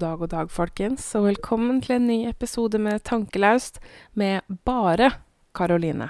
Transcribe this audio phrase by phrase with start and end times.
[0.00, 3.82] God dag, god dag, folkens, og velkommen til en ny episode med Tankelaust
[4.16, 5.10] med bare
[5.52, 6.06] Karoline.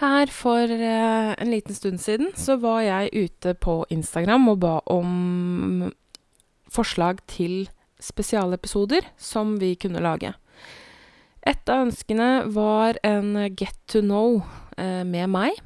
[0.00, 4.72] Her for eh, en liten stund siden så var jeg ute på Instagram og ba
[4.88, 5.92] om
[6.72, 7.68] forslag til
[8.00, 10.32] spesialepisoder som vi kunne lage.
[11.44, 14.40] Et av ønskene var en Get to know
[14.80, 15.60] eh, med meg.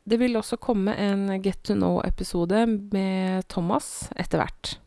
[0.00, 4.78] Det vil også komme en Get to know-episode med Thomas etter hvert.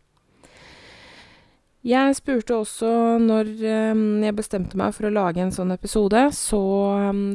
[1.83, 6.61] Jeg spurte også når jeg bestemte meg for å lage en sånn episode, så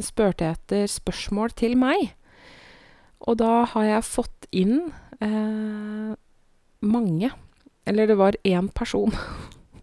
[0.00, 2.14] spurte jeg etter spørsmål til meg.
[3.28, 4.88] Og da har jeg fått inn
[5.20, 6.14] eh,
[6.80, 7.30] mange.
[7.88, 9.12] Eller det var én person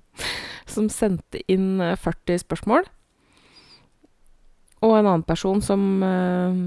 [0.73, 2.87] som sendte inn 40 spørsmål.
[4.85, 6.57] Og en annen person som eh,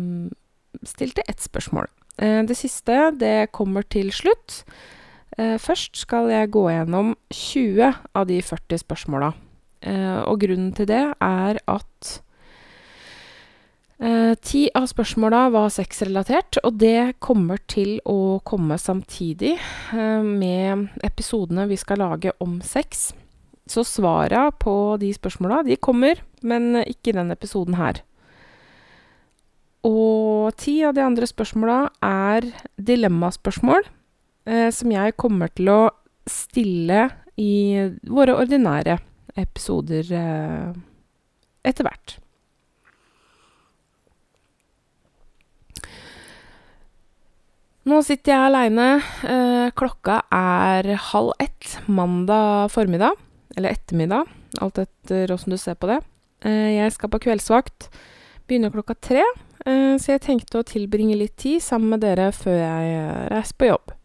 [0.87, 1.89] stilte ett spørsmål.
[2.19, 4.62] Eh, det siste, det kommer til slutt.
[5.39, 9.33] Eh, først skal jeg gå gjennom 20 av de 40 spørsmåla.
[9.86, 12.17] Eh, og grunnen til det er at
[13.98, 19.56] Ti av spørsmåla var sexrelatert, og det kommer til å komme samtidig
[19.91, 23.09] med episodene vi skal lage om sex.
[23.66, 27.98] Så svara på de spørsmåla, de kommer, men ikke i denne episoden her.
[29.86, 33.98] Og ti av de andre spørsmåla er dilemmaspørsmål eh,
[34.73, 35.81] som jeg kommer til å
[36.29, 37.03] stille
[37.39, 37.53] i
[38.09, 38.99] våre ordinære
[39.39, 40.73] episoder eh,
[41.69, 42.17] etter hvert.
[47.89, 48.89] Nå sitter jeg aleine.
[49.25, 53.17] Eh, klokka er halv ett mandag formiddag.
[53.56, 54.28] Eller ettermiddag,
[54.62, 56.03] alt etter åssen du ser på det.
[56.45, 57.89] Eh, jeg skal på kveldsvakt.
[58.49, 59.25] Begynner klokka tre.
[59.65, 63.56] Eh, så jeg tenkte å tilbringe litt tid sammen med dere før jeg eh, reiser
[63.59, 63.97] på jobb.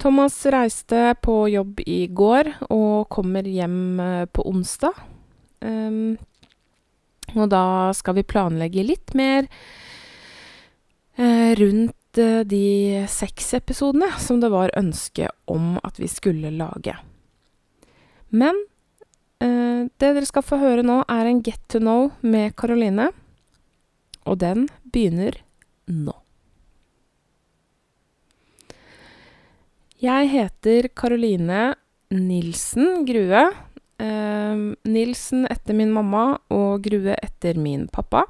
[0.00, 4.96] Thomas reiste på jobb i går og kommer hjem eh, på onsdag.
[5.60, 6.16] Um,
[7.36, 9.44] og da skal vi planlegge litt mer
[11.20, 16.96] uh, rundt uh, de seks episodene som det var ønske om at vi skulle lage.
[18.32, 18.56] Men
[19.44, 23.12] uh, det dere skal få høre nå, er en Get to know med Karoline.
[24.24, 25.42] Og den begynner
[25.86, 26.19] nå.
[30.00, 31.74] Jeg heter Karoline
[32.08, 33.42] Nilsen Grue.
[34.00, 38.22] Eh, Nilsen etter min mamma og Grue etter min pappa.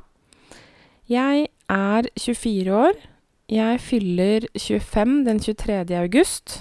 [1.06, 2.98] Jeg er 24 år.
[3.46, 5.94] Jeg fyller 25 den 23.
[6.00, 6.56] august.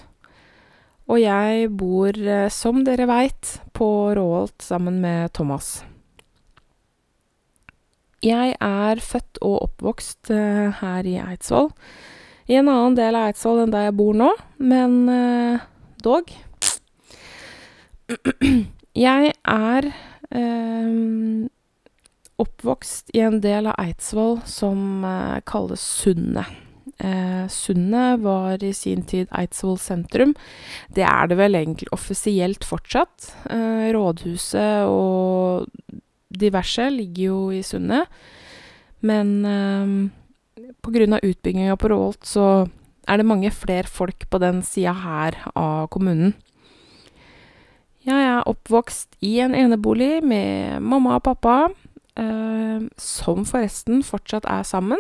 [1.09, 5.83] Og jeg bor, eh, som dere veit, på Råholt sammen med Thomas.
[8.21, 11.71] Jeg er født og oppvokst uh, her i Eidsvoll.
[12.49, 15.65] I en annen del av Eidsvoll enn der jeg bor nå, men uh,
[16.01, 16.31] dog.
[18.97, 19.89] Jeg er
[20.33, 21.45] uh,
[22.41, 25.05] oppvokst i en del av Eidsvoll som
[25.45, 26.49] kalles Sundet.
[26.99, 30.33] Eh, Sundet var i sin tid Eidsvoll sentrum.
[30.95, 33.31] Det er det vel egentlig offisielt fortsatt.
[33.49, 35.69] Eh, rådhuset og
[36.29, 38.11] diverse ligger jo i Sundet.
[38.99, 40.11] Men
[40.85, 42.67] av utbygginga på Råholt så
[43.07, 46.33] er det mange flere folk på den sida her av kommunen.
[48.05, 51.69] Jeg er oppvokst i en enebolig med mamma og pappa,
[52.15, 54.99] eh, som forresten fortsatt er sammen.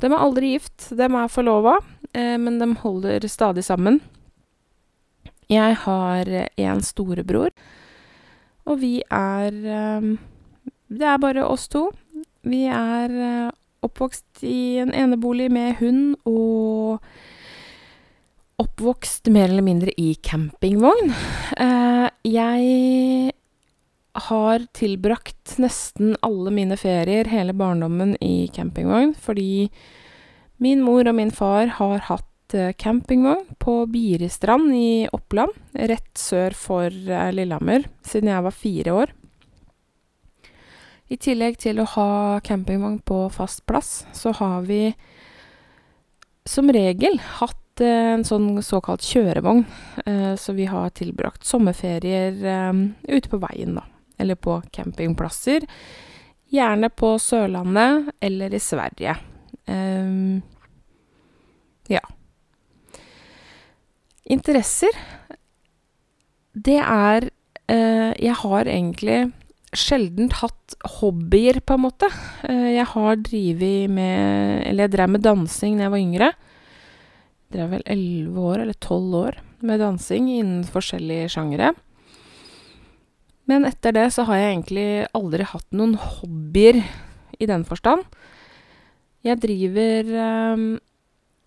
[0.00, 1.78] De er aldri gift, de er forlova,
[2.12, 4.00] eh, men de holder stadig sammen.
[5.48, 6.26] Jeg har
[6.58, 7.50] en storebror
[8.66, 10.08] og vi er eh,
[10.86, 11.88] Det er bare oss to.
[12.46, 13.50] Vi er eh,
[13.86, 17.02] oppvokst i en enebolig med hund og
[18.62, 21.12] oppvokst mer eller mindre i campingvogn.
[21.60, 23.32] Eh, jeg
[24.26, 29.68] har tilbrakt nesten alle mine ferier, hele barndommen, i campingvogn fordi
[30.62, 36.54] min mor og min far har hatt Eh, campingvogn på Biristrand i Oppland, rett sør
[36.54, 39.14] for eh, Lillehammer, siden jeg var fire år.
[41.08, 42.08] I tillegg til å ha
[42.46, 44.90] campingvogn på fast plass, så har vi
[46.46, 49.64] som regel hatt eh, en sånn såkalt kjørevogn,
[50.38, 52.36] så vi har tilbrakt sommerferier
[53.08, 53.82] ute på veien, da.
[54.22, 55.66] Eller på campingplasser.
[56.54, 59.16] Gjerne på Sørlandet eller i Sverige.
[61.90, 62.04] ja.
[64.26, 64.94] Interesser,
[66.56, 67.28] det er
[67.70, 69.18] eh, Jeg har egentlig
[69.76, 72.08] sjelden hatt hobbyer, på en måte.
[72.48, 76.30] Eh, jeg har drevet med Eller jeg drev med dansing da jeg var yngre.
[77.54, 79.42] Drev vel elleve år, eller tolv år.
[79.66, 81.72] med dansing innen forskjellige sjangere.
[83.48, 86.82] Men etter det så har jeg egentlig aldri hatt noen hobbyer
[87.40, 88.04] i den forstand.
[89.24, 90.58] Jeg driver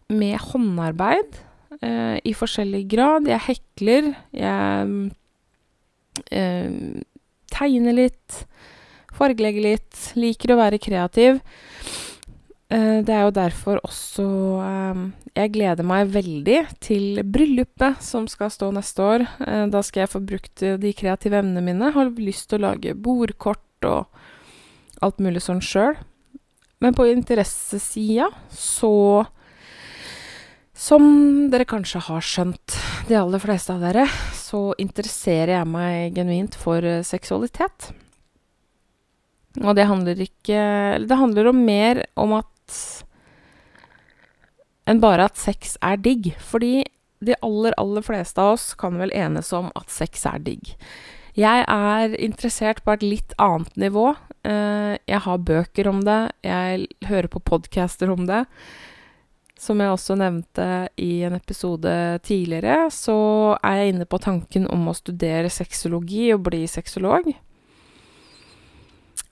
[0.09, 1.37] med håndarbeid
[2.25, 3.29] i forskjellig grad.
[3.29, 5.13] Jeg hekler, jeg
[7.59, 8.43] tegner litt,
[9.15, 11.41] fargelegge litt, liker å være kreativ.
[12.69, 14.25] Det er jo derfor også
[15.33, 19.25] jeg gleder meg veldig til bryllupet som skal stå neste år.
[19.73, 21.89] Da skal jeg få brukt de kreative evnene mine.
[21.95, 25.97] Har lyst til å lage bordkort og alt mulig sånn sjøl.
[26.79, 29.25] Men på interessesida så
[30.79, 32.77] Som dere kanskje har skjønt,
[33.09, 34.05] de aller fleste av dere,
[34.49, 37.91] så interesserer jeg meg genuint for seksualitet.
[39.59, 40.61] Og det handler ikke
[41.05, 42.79] det handler om mer om at
[44.89, 46.81] enn bare at sex er digg, fordi
[47.25, 50.73] de aller, aller fleste av oss kan vel enes om at sex er digg.
[51.37, 54.13] Jeg er interessert på et litt annet nivå.
[54.43, 58.45] Jeg har bøker om det, jeg hører på podcaster om det.
[59.59, 60.65] Som jeg også nevnte
[60.95, 61.91] i en episode
[62.23, 67.27] tidligere, så er jeg inne på tanken om å studere sexologi og bli sexolog.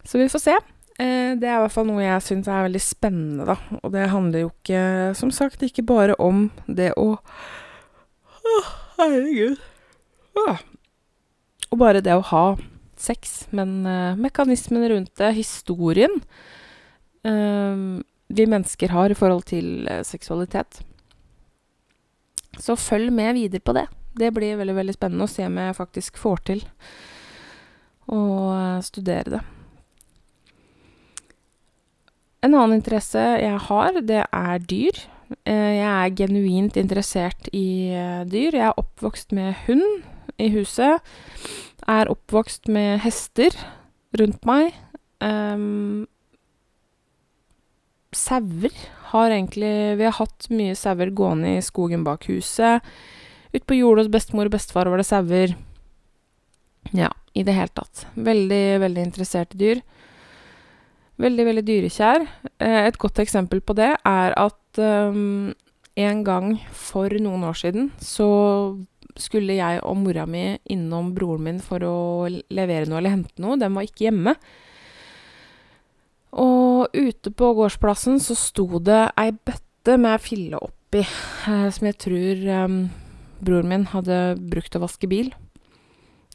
[0.03, 0.55] Så vi får se.
[0.97, 4.41] Det er i hvert fall noe jeg syns er veldig spennende, da, og det handler
[4.41, 4.81] jo ikke,
[5.19, 7.13] som sagt, ikke bare om det å
[8.47, 8.59] Å,
[8.97, 9.57] herregud.
[11.67, 12.45] Og bare det å ha
[12.97, 13.83] sex, men
[14.17, 16.15] mekanismene rundt det, historien
[18.27, 20.81] vi mennesker har i forhold til seksualitet.
[22.57, 23.85] Så følg med videre på det.
[24.17, 26.63] Det blir veldig, veldig spennende å se om jeg faktisk får til
[28.09, 28.21] å
[28.85, 29.43] studere det.
[32.45, 34.99] En annen interesse jeg har, det er dyr.
[35.43, 37.91] Jeg er genuint interessert i
[38.29, 38.55] dyr.
[38.55, 40.05] Jeg er oppvokst med hund
[40.41, 41.03] i huset.
[41.87, 43.57] Er oppvokst med hester
[44.17, 44.77] rundt meg.
[48.17, 48.73] Sauer
[49.11, 52.85] har egentlig Vi har hatt mye sauer gående i skogen bak huset.
[53.55, 55.55] Utpå jordet hos bestemor og bestefar var det sauer.
[56.95, 58.05] Ja, i det hele tatt.
[58.15, 59.85] Veldig, veldig interessert i dyr.
[61.17, 62.27] Veldig, veldig dyrekjær.
[62.61, 64.81] Et godt eksempel på det er at
[65.97, 68.27] en gang for noen år siden så
[69.17, 71.97] skulle jeg og mora mi innom broren min for å
[72.29, 73.57] levere noe eller hente noe.
[73.57, 74.35] Den var ikke hjemme.
[76.35, 81.05] Og ute på gårdsplassen så sto det ei bøtte med fille oppi,
[81.45, 82.43] som jeg tror
[83.39, 85.31] broren min hadde brukt å vaske bil.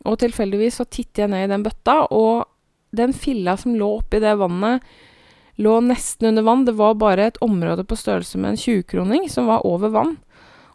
[0.08, 2.48] Og tilfeldigvis så titter jeg ned i den bøtta, og
[2.96, 4.82] den filla som lå oppi det vannet,
[5.62, 6.66] lå nesten under vann.
[6.66, 10.16] Det var bare et område på størrelse med en 20-kroning som var over vann.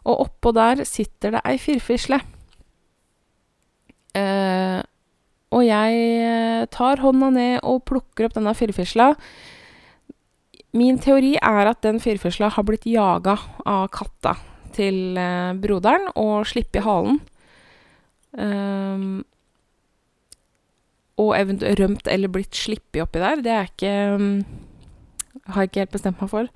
[0.08, 2.20] Og oppå der sitter det ei firfisle.
[4.16, 4.78] Eh,
[5.54, 9.14] og jeg tar hånda ned og plukker opp denne firfisla.
[10.76, 14.34] Min teori er at den firfisla har blitt jaga av katta
[14.76, 15.16] til
[15.62, 17.22] broderen og sluppet halen.
[21.18, 23.94] Og eventuelt rømt eller blitt sluppet oppi der, det er ikke
[25.48, 26.50] har jeg ikke helt bestemt meg for.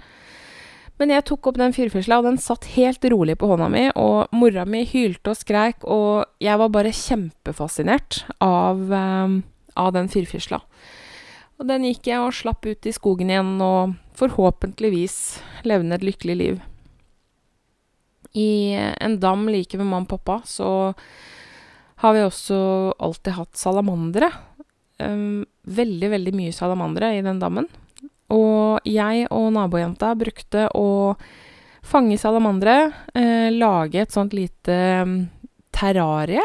[1.03, 4.31] Men jeg tok opp den firfisla, og den satt helt rolig på hånda mi, og
[4.39, 8.87] mora mi hylte og skreik, og jeg var bare kjempefascinert av
[9.75, 10.61] av den firfisla.
[11.59, 15.17] Og den gikk jeg og slapp ut i skogen igjen, og forhåpentligvis
[15.67, 16.63] levde et lykkelig liv.
[18.39, 20.69] I en dam like ved mamma og pappa så
[22.03, 22.59] har vi også
[23.03, 24.31] alltid hatt salamandere.
[25.03, 27.69] Veldig, veldig mye salamandere i den dammen.
[28.33, 31.15] Og jeg og nabojenta brukte å
[31.85, 32.93] fange salamandere,
[33.53, 34.77] lage et sånt lite
[35.75, 36.45] terrarie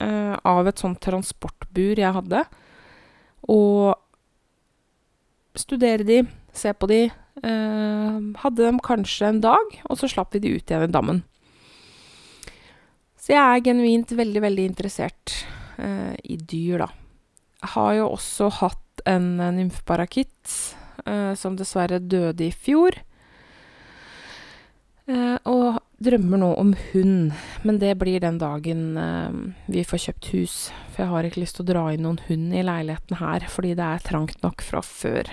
[0.00, 2.44] av et sånt transportbur jeg hadde,
[3.52, 3.96] og
[5.56, 6.20] studere de,
[6.56, 7.02] se på de.
[7.42, 11.20] Hadde dem kanskje en dag, og så slapp vi de ut igjen i dammen.
[13.20, 15.34] Så jeg er genuint veldig, veldig interessert
[16.22, 16.90] i dyr, da.
[17.64, 20.76] Jeg har jo også hatt en nymfeparakitt
[21.38, 22.98] som dessverre døde i fjor.
[25.06, 27.32] Og drømmer nå om hund,
[27.62, 28.98] men det blir den dagen
[29.70, 30.56] vi får kjøpt hus,
[30.90, 33.76] for jeg har ikke lyst til å dra inn noen hund i leiligheten her, fordi
[33.78, 35.30] det er trangt nok fra før.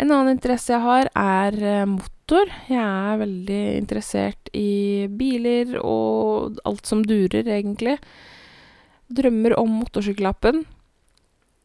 [0.00, 2.48] En annen interesse jeg har, er motor.
[2.70, 7.98] Jeg er veldig interessert i biler og alt som durer, egentlig.
[9.12, 10.64] Drømmer om motorsykkellappen.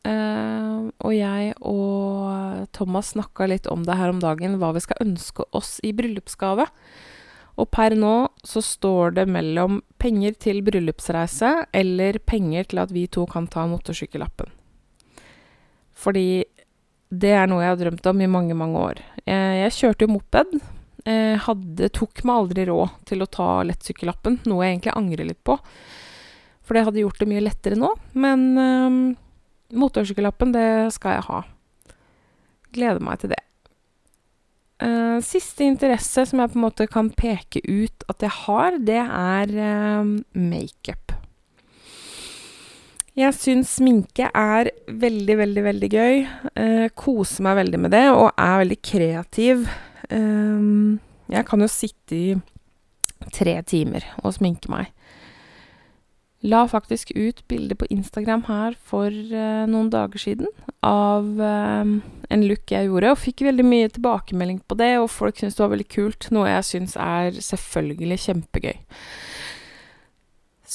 [0.05, 5.45] Og jeg og Thomas snakka litt om det her om dagen, hva vi skal ønske
[5.57, 6.67] oss i bryllupsgave.
[7.55, 13.05] Og per nå så står det mellom penger til bryllupsreise eller penger til at vi
[13.07, 14.51] to kan ta motorsykkellappen.
[15.95, 16.43] Fordi
[17.15, 19.03] det er noe jeg har drømt om i mange, mange år.
[19.23, 20.57] Eh, jeg kjørte jo moped.
[21.05, 25.43] Eh, hadde tok meg aldri råd til å ta lettsykkellappen, noe jeg egentlig angrer litt
[25.47, 25.55] på.
[26.65, 27.93] For det hadde gjort det mye lettere nå.
[28.19, 28.99] Men eh,
[29.73, 31.41] motorsykkellappen, det skal jeg ha.
[32.75, 33.41] Gleder meg til det.
[34.75, 38.99] Uh, siste interesse som jeg på en måte kan peke ut at jeg har, det
[38.99, 41.13] er uh, makeup.
[43.15, 46.25] Jeg syns sminke er veldig, veldig, veldig gøy.
[46.59, 49.69] Uh, koser meg veldig med det og er veldig kreativ.
[50.05, 52.35] jeg kan jo sitte i
[53.33, 54.91] tre timer og sminke meg.
[56.45, 60.51] La faktisk ut bilde på Instagram her for noen dager siden
[60.85, 65.57] av en look jeg gjorde, og fikk veldig mye tilbakemelding på det, og folk syntes
[65.57, 68.77] det var veldig kult, noe jeg syns er selvfølgelig kjempegøy.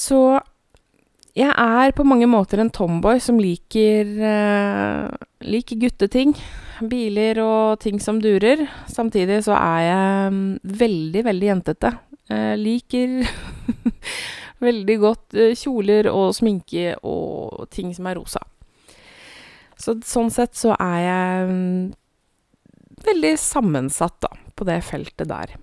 [0.01, 0.21] Så
[1.37, 5.07] jeg er på mange måter en tomboy som liker uh,
[5.47, 6.33] liker gutteting.
[6.91, 8.65] Biler og ting som durer.
[8.91, 11.93] Samtidig så er jeg um, veldig, veldig jentete.
[12.31, 13.21] Uh, liker
[14.61, 18.43] veldig godt uh, kjoler og sminke og ting som er rosa.
[19.81, 21.91] Så sånn sett så er jeg mm,
[23.07, 25.55] veldig sammensatt, da, på det feltet der.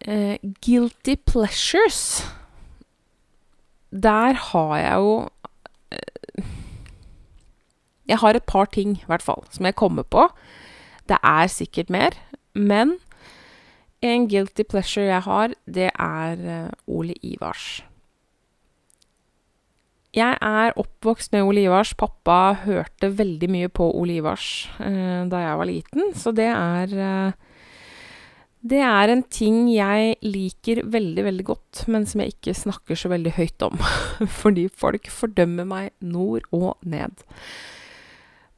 [0.00, 2.24] Eh, guilty pleasures
[3.92, 5.28] Der har jeg jo
[5.92, 6.44] eh,
[8.08, 10.24] Jeg har et par ting, i hvert fall, som jeg kommer på.
[11.08, 12.16] Det er sikkert mer,
[12.54, 12.96] men
[14.02, 17.82] en guilty pleasure jeg har, det er eh, Ole Ivars.
[20.16, 21.92] Jeg er oppvokst med Ole Ivars.
[21.94, 26.96] Pappa hørte veldig mye på Ole Ivars eh, da jeg var liten, så det er
[26.98, 27.38] eh,
[28.60, 33.08] Det er en ting jeg liker veldig, veldig godt, men som jeg ikke snakker så
[33.08, 33.78] veldig høyt om.
[34.42, 37.24] Fordi folk fordømmer meg nord og ned.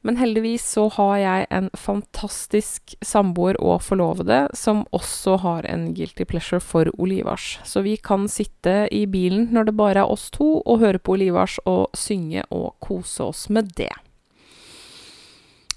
[0.03, 6.27] Men heldigvis så har jeg en fantastisk samboer og forlovede som også har en guilty
[6.27, 7.61] pleasure for Olivars.
[7.65, 11.15] Så vi kan sitte i bilen når det bare er oss to, og høre på
[11.15, 13.93] Olivars og synge og kose oss med det.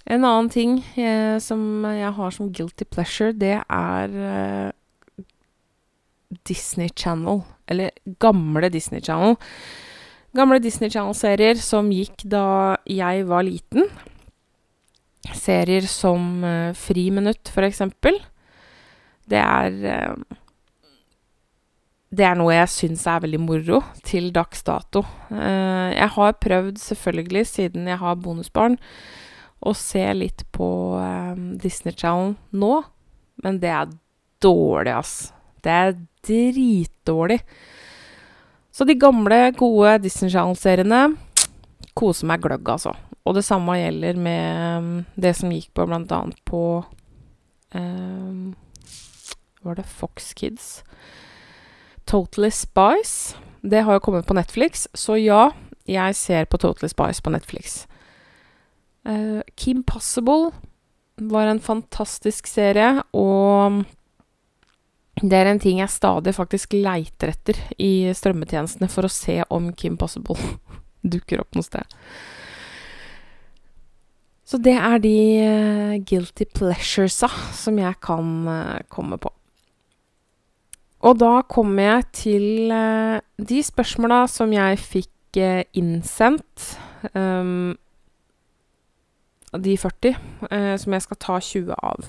[0.09, 5.25] En annen ting eh, som jeg har som guilty pleasure, det er eh,
[6.49, 7.43] Disney Channel.
[7.69, 9.37] Eller gamle Disney Channel.
[10.35, 13.85] Gamle Disney Channel-serier som gikk da jeg var liten
[15.33, 18.19] serier som uh, Friminutt, for eksempel.
[19.25, 20.39] Det er uh,
[22.15, 25.03] Det er noe jeg syns er veldig moro til dags dato.
[25.31, 28.77] Uh, jeg har prøvd, selvfølgelig, siden jeg har bonusbarn,
[29.65, 30.67] å se litt på
[31.57, 32.73] Disney Channel nå,
[33.41, 33.93] men det er
[34.43, 35.31] dårlig, ass.
[35.63, 35.95] Det er
[36.27, 37.39] dritdårlig.
[38.75, 41.15] Så de gamle, gode Disney Channel-seriene
[41.95, 42.91] koser meg gløgg, altså.
[43.25, 46.83] Og det samme gjelder med um, det som gikk på blant annet på
[47.73, 48.53] um,
[49.65, 50.83] Var det Fox Kids?
[52.05, 53.35] Totally Spice.
[53.65, 55.49] Det har jo kommet på Netflix, så ja,
[55.89, 57.87] jeg ser på Totally Spice på Netflix.
[59.09, 60.51] Uh, Kim Possible
[61.15, 63.81] var en fantastisk serie, og
[65.23, 69.71] det er en ting jeg stadig faktisk leiter etter i strømmetjenestene for å se om
[69.73, 70.37] Kim Possible
[71.15, 71.97] dukker opp noe sted.
[74.45, 79.31] Så det er de uh, guilty pleasuresa som jeg kan uh, komme på.
[81.05, 85.11] Og da kommer jeg til uh, de spørsmåla som jeg fikk
[85.75, 86.77] innsendt.
[87.11, 87.75] Um,
[89.55, 90.15] de 40,
[90.79, 92.07] som jeg skal ta 20 av.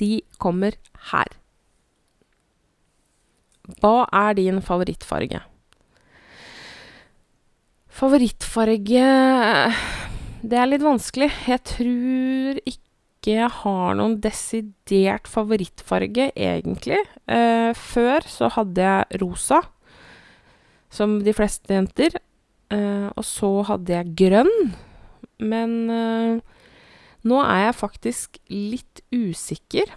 [0.00, 0.08] De
[0.40, 0.76] kommer
[1.12, 1.30] her.
[3.80, 5.40] Hva er din favorittfarge?
[7.88, 9.06] Favorittfarge
[10.50, 11.30] det er litt vanskelig.
[11.48, 17.00] Jeg tror ikke jeg har noen desidert favorittfarge, egentlig.
[17.26, 19.62] Eh, før så hadde jeg rosa,
[20.92, 22.18] som de fleste jenter.
[22.70, 24.54] Eh, og så hadde jeg grønn.
[25.42, 26.38] Men eh,
[27.26, 29.90] nå er jeg faktisk litt usikker.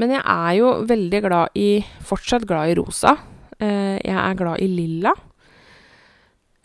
[0.00, 3.16] Men jeg er jo veldig glad i Fortsatt glad i rosa.
[3.58, 5.16] Eh, jeg er glad i lilla.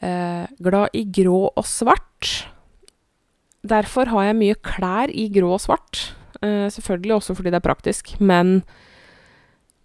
[0.05, 2.45] Eh, glad i grå og svart.
[3.65, 6.11] Derfor har jeg mye klær i grå og svart.
[6.41, 8.59] Eh, selvfølgelig også fordi det er praktisk, men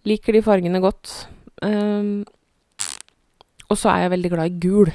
[0.05, 1.25] liker de fargene godt.
[1.63, 2.21] Eh,
[3.71, 4.91] og så er jeg veldig glad i gul.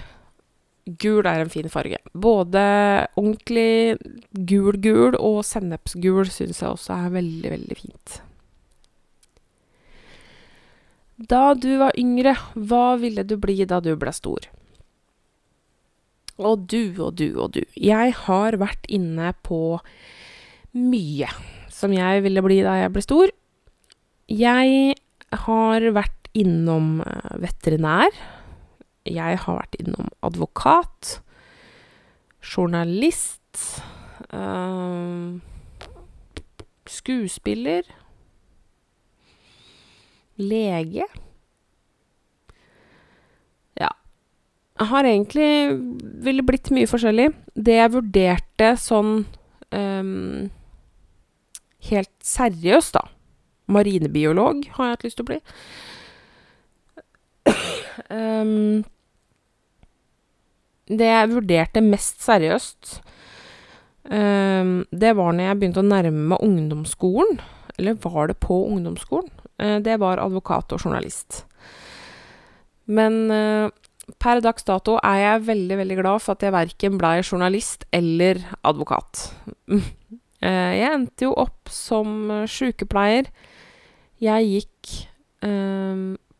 [1.03, 1.99] Gul er en fin farge.
[2.15, 2.61] Både
[3.17, 3.97] ordentlig
[4.31, 8.21] gul-gul og sennepsgul syns jeg også er veldig, veldig fint.
[11.17, 14.47] Da du var yngre, hva ville du bli da du ble stor?
[16.37, 17.63] Og du og du og du.
[17.77, 19.79] Jeg har vært inne på
[20.77, 21.31] mye
[21.73, 23.33] som jeg ville bli da jeg ble stor.
[24.33, 24.97] Jeg
[25.47, 27.01] har vært innom
[27.41, 28.13] veterinær.
[29.07, 31.21] Jeg har vært innom advokat,
[32.43, 33.83] journalist,
[36.91, 37.87] skuespiller,
[40.37, 41.07] lege.
[43.79, 43.93] Ja.
[43.93, 43.93] Jeg
[44.77, 45.49] har egentlig
[46.25, 47.31] ville blitt mye forskjellig.
[47.55, 49.27] Det jeg vurderte sånn
[51.87, 53.03] helt seriøst, da
[53.73, 55.41] Marinebiolog har jeg hatt lyst til å bli.
[60.87, 63.01] Det jeg vurderte mest seriøst,
[64.07, 67.41] det var når jeg begynte å nærme meg ungdomsskolen,
[67.75, 69.33] eller var det på ungdomsskolen,
[69.83, 71.43] det var advokat og journalist.
[72.87, 73.27] Men
[74.23, 78.43] per dags dato er jeg veldig, veldig glad for at jeg verken blei journalist eller
[78.63, 79.31] advokat.
[80.47, 83.25] Jeg endte jo opp som sykepleier.
[84.23, 84.91] Jeg gikk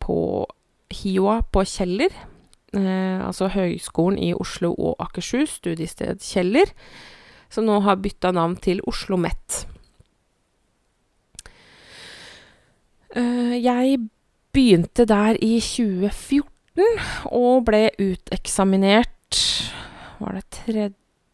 [0.05, 0.17] på
[0.93, 2.13] HiOA på Kjeller,
[2.77, 6.71] altså Høgskolen i Oslo og Akershus, studiested Kjeller,
[7.49, 9.65] som nå har bytta navn til OsloMet.
[13.17, 13.97] Jeg
[14.53, 16.56] begynte der i 2014
[17.33, 19.41] og ble uteksaminert
[20.19, 20.89] Var det 3.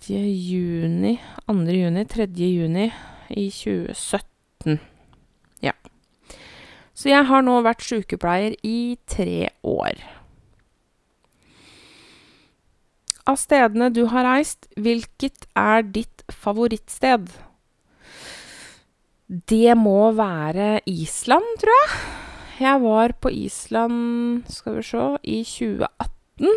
[0.07, 1.55] juni 2.
[1.75, 2.27] juni, 3.
[2.35, 2.89] juni
[3.33, 4.79] i 2017.
[5.63, 5.73] Ja.
[6.93, 10.03] Så jeg har nå vært sykepleier i tre år.
[13.23, 17.31] Av stedene du har reist, hvilket er ditt favorittsted?
[19.27, 22.22] Det må være Island, tror jeg.
[22.59, 26.47] Jeg var på Island, skal vi sjå, i 2018,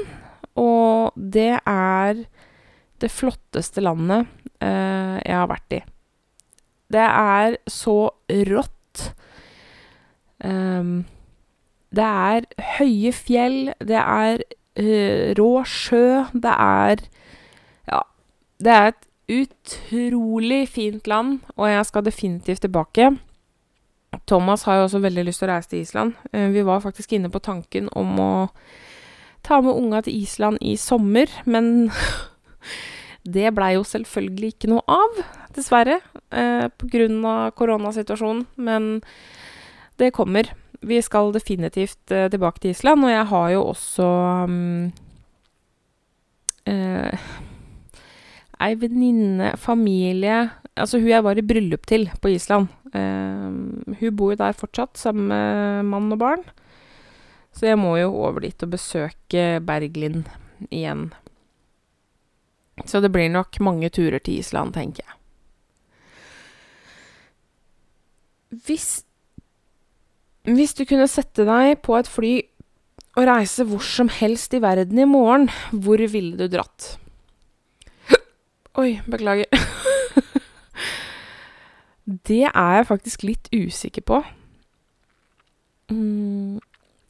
[0.61, 2.25] og det er
[3.01, 4.27] det flotteste landet
[4.61, 5.81] jeg har vært i.
[6.93, 7.97] Det er så
[8.51, 9.03] rått.
[11.97, 14.45] Det er høye fjell, det er
[15.41, 16.97] rå sjø, det er,
[17.89, 18.01] ja,
[18.63, 23.17] det er et utrolig fint land, og jeg skal definitivt tilbake.
[24.27, 26.17] Thomas har jo også veldig lyst til å reise til Island.
[26.33, 28.33] Vi var faktisk inne på tanken om å
[29.47, 31.91] ta med unga til Island i sommer, men
[33.37, 35.23] det blei jo selvfølgelig ikke noe av,
[35.57, 36.01] dessverre,
[36.83, 39.01] grunn av koronasituasjonen, men
[40.01, 40.51] det kommer.
[40.87, 44.11] Vi skal definitivt tilbake til Island, og jeg har jo også
[48.67, 54.41] ei venninne, familie Altså hun jeg var i bryllup til på Island, hun bor jo
[54.41, 56.43] der fortsatt sammen med mann og barn,
[57.57, 60.29] så jeg må jo over dit og besøke Berglind
[60.69, 61.09] igjen.
[62.85, 65.17] Så det blir nok mange turer til Island, tenker jeg.
[68.67, 68.91] Hvis
[70.47, 72.35] hvis du kunne sette deg på et fly
[73.17, 76.93] og reise hvor som helst i verden i morgen, hvor ville du dratt?
[78.77, 79.49] Oi, beklager.
[82.07, 84.23] Det er jeg faktisk litt usikker på.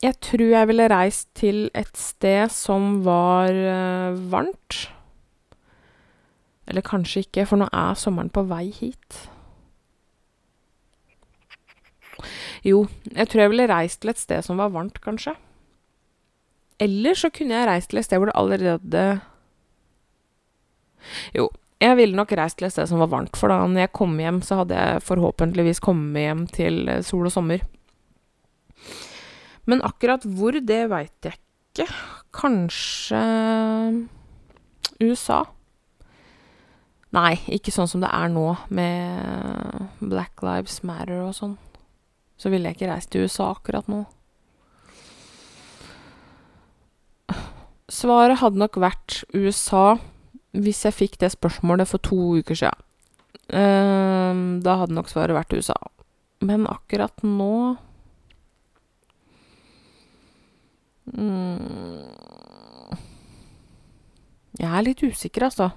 [0.03, 3.53] Jeg tror jeg ville reist til et sted som var
[4.33, 4.87] varmt.
[6.67, 9.21] Eller kanskje ikke, for nå er sommeren på vei hit.
[12.67, 15.37] Jo, jeg tror jeg ville reist til et sted som var varmt, kanskje.
[16.81, 19.21] Eller så kunne jeg reist til et sted hvor det allerede
[21.37, 21.47] Jo,
[21.83, 24.15] jeg ville nok reist til et sted som var varmt, for da når jeg kom
[24.21, 27.65] hjem, så hadde jeg forhåpentligvis kommet hjem til sol og sommer.
[29.69, 31.89] Men akkurat hvor, det veit jeg ikke.
[32.37, 33.21] Kanskje
[35.03, 35.43] USA?
[37.17, 41.57] Nei, ikke sånn som det er nå, med Black Lives Matter og sånn.
[42.37, 44.05] Så ville jeg ikke reist til USA akkurat nå.
[47.93, 49.97] Svaret hadde nok vært USA
[50.57, 52.73] hvis jeg fikk det spørsmålet for to uker sia.
[53.47, 55.77] Da hadde nok svaret vært USA.
[56.45, 57.77] Men akkurat nå
[64.57, 65.69] Jeg er litt usikker, altså.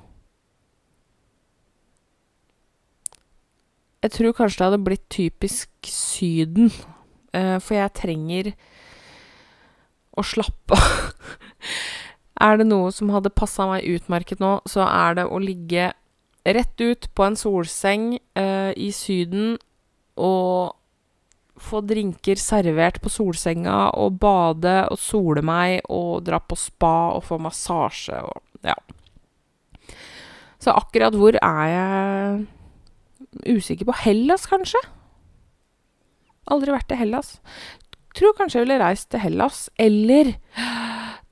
[3.99, 6.71] Jeg tror kanskje det hadde blitt typisk Syden,
[7.35, 8.53] for jeg trenger
[10.17, 10.87] å slappe av.
[12.39, 15.91] Er det noe som hadde passa meg utmerket nå, så er det å ligge
[16.47, 19.57] rett ut på en solseng eh, i Syden
[20.19, 20.75] og
[21.59, 27.25] få drinker servert på solsenga og bade og sole meg og dra på spa og
[27.27, 28.75] få massasje og ja.
[30.59, 33.95] Så akkurat hvor er jeg usikker på.
[34.01, 34.81] Hellas, kanskje?
[36.51, 37.37] Aldri vært til Hellas.
[38.17, 39.69] Tror kanskje jeg ville reist til Hellas.
[39.79, 40.33] Eller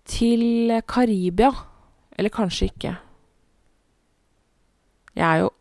[0.09, 1.51] til Karibia.
[2.17, 2.95] Eller kanskje ikke.
[5.17, 5.53] Jeg er jo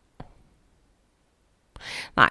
[2.17, 2.27] Nei,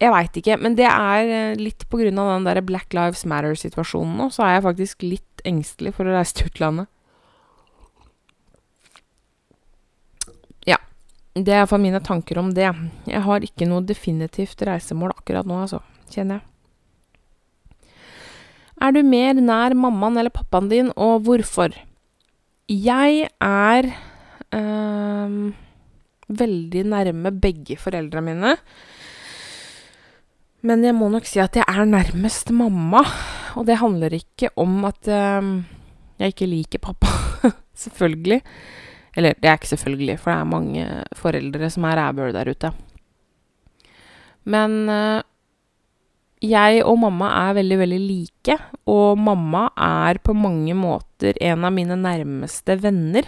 [0.00, 0.56] jeg veit ikke.
[0.58, 4.56] Men det er litt på grunn av den der Black Lives Matter-situasjonen nå, så er
[4.56, 6.88] jeg faktisk litt engstelig for å reise til utlandet.
[10.66, 10.80] Ja.
[11.34, 12.72] Det er for mine tanker om det.
[13.06, 15.84] Jeg har ikke noe definitivt reisemål akkurat nå, altså.
[16.10, 16.57] Kjenner jeg.
[18.78, 21.74] Er du mer nær mammaen eller pappaen din, og hvorfor?
[22.68, 23.88] Jeg er
[24.54, 25.32] øh,
[26.28, 28.54] veldig nærme begge foreldra mine.
[30.62, 33.02] Men jeg må nok si at jeg er nærmest mamma.
[33.56, 35.64] Og det handler ikke om at øh,
[36.18, 37.10] jeg ikke liker pappa.
[37.84, 38.42] selvfølgelig.
[39.16, 40.84] Eller det er ikke selvfølgelig, for det er mange
[41.16, 42.72] foreldre som er rævhøl der ute.
[44.44, 45.22] Men øh,
[46.44, 48.56] jeg og mamma er veldig, veldig like.
[48.90, 53.26] Og mamma er på mange måter en av mine nærmeste venner.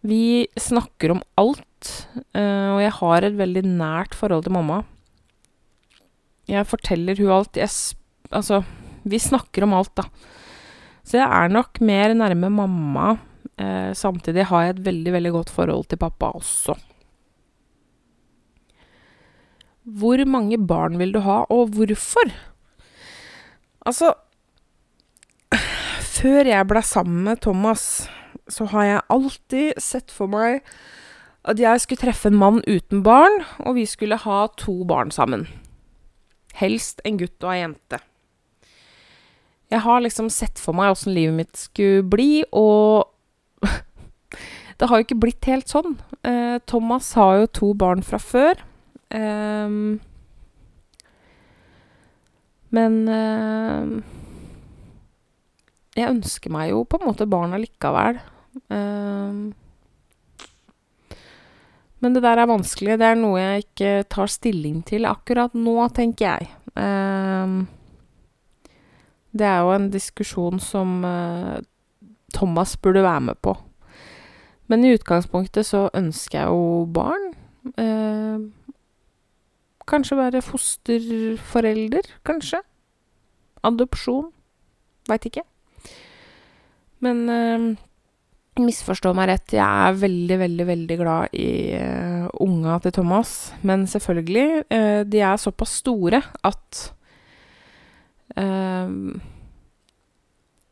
[0.00, 1.92] Vi snakker om alt,
[2.36, 4.82] uh, og jeg har et veldig nært forhold til mamma.
[6.50, 7.60] Jeg forteller hun alt.
[7.60, 7.70] Jeg
[8.30, 8.62] altså,
[9.04, 10.08] vi snakker om alt, da.
[11.04, 13.16] Så jeg er nok mer nærme mamma.
[13.60, 16.76] Uh, samtidig har jeg et veldig, veldig godt forhold til pappa også.
[19.98, 22.30] Hvor mange barn vil du ha, og hvorfor?
[23.86, 24.12] Altså
[26.20, 28.08] Før jeg ble sammen med Thomas,
[28.50, 30.60] så har jeg alltid sett for meg
[31.48, 35.46] at jeg skulle treffe en mann uten barn, og vi skulle ha to barn sammen.
[36.60, 38.02] Helst en gutt og ei jente.
[39.70, 43.08] Jeg har liksom sett for meg åssen livet mitt skulle bli, og
[44.76, 45.96] det har jo ikke blitt helt sånn.
[46.26, 48.60] Eh, Thomas har jo to barn fra før.
[49.10, 49.98] Um,
[52.70, 53.98] men uh,
[55.98, 58.20] jeg ønsker meg jo på en måte barn allikevel.
[58.70, 59.50] Um,
[62.00, 62.96] men det der er vanskelig.
[63.00, 66.54] Det er noe jeg ikke tar stilling til akkurat nå, tenker jeg.
[69.30, 71.58] Det er jo en diskusjon som uh,
[72.32, 73.52] Thomas burde være med på.
[74.70, 77.28] Men i utgangspunktet så ønsker jeg jo barn.
[79.90, 82.60] Kanskje være fosterforelder, kanskje.
[83.66, 84.28] Adopsjon.
[85.10, 85.42] Veit ikke.
[87.02, 87.64] Men uh,
[88.60, 93.34] misforstå meg rett, jeg er veldig, veldig, veldig glad i uh, unga til Thomas.
[93.66, 96.86] Men selvfølgelig, uh, de er såpass store at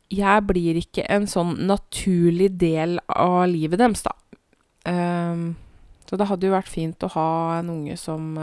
[0.08, 4.12] Jeg blir ikke en sånn naturlig del av livet deres, da.
[6.06, 8.38] så det hadde jo vært fint å ha en unge som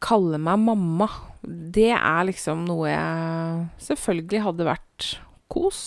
[0.00, 1.08] kalle meg mamma,
[1.42, 5.08] det er liksom noe jeg selvfølgelig hadde vært
[5.52, 5.80] kos.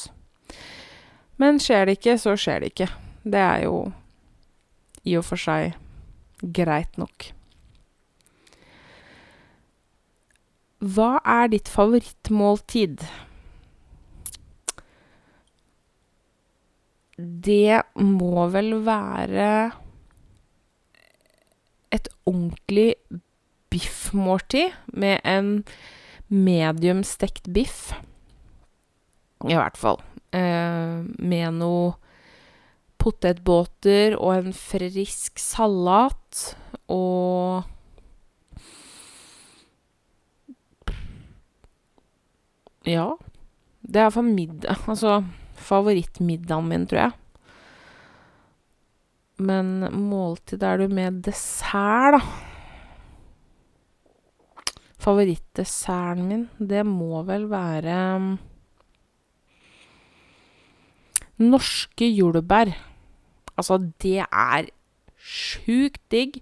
[1.42, 2.90] Men skjer det ikke, så skjer det ikke.
[3.24, 3.78] Det er jo
[5.04, 5.74] i og for seg
[6.44, 7.32] greit nok.
[10.84, 13.06] Hva er ditt favorittmåltid?
[17.16, 19.48] Det må vel være
[21.94, 22.90] et ordentlig
[23.74, 25.52] biffmåltid med en
[26.28, 27.92] medium stekt biff.
[29.44, 30.00] I hvert fall.
[30.32, 31.94] Eh, med noe
[33.04, 36.56] potetbåter og en frisk salat
[36.88, 37.70] og
[42.84, 43.14] Ja.
[43.80, 45.22] Det er for middag Altså
[45.56, 47.12] favorittmiddagen min, tror jeg.
[49.40, 49.70] Men
[50.10, 52.53] måltid er du med dessert, da.
[55.04, 58.38] Favorittdesserten min, det må vel være mm,
[61.44, 62.72] Norske jordbær.
[63.58, 64.70] Altså, det er
[65.20, 66.40] sjukt digg.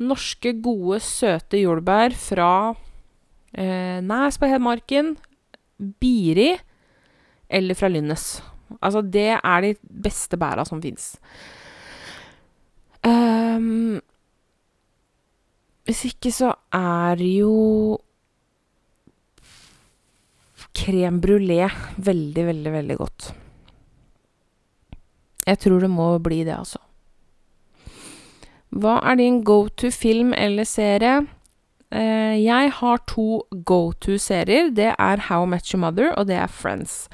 [0.00, 2.52] Norske, gode, søte jordbær fra
[3.52, 5.16] eh, Næs på Hedmarken,
[6.00, 6.54] Biri
[7.50, 8.42] eller fra Lynnes.
[8.80, 11.16] Altså, det er de beste bæra som fins.
[13.04, 13.98] Um,
[15.90, 17.98] hvis ikke så er jo
[20.78, 21.64] crème brulé
[21.98, 23.30] veldig, veldig, veldig godt.
[25.48, 26.78] Jeg tror det må bli det, altså.
[28.70, 31.24] Hva er din go to film eller serie?
[31.90, 34.70] Eh, jeg har to go to-serier.
[34.70, 37.08] Det er How I Met Your Mother, og det er Friends.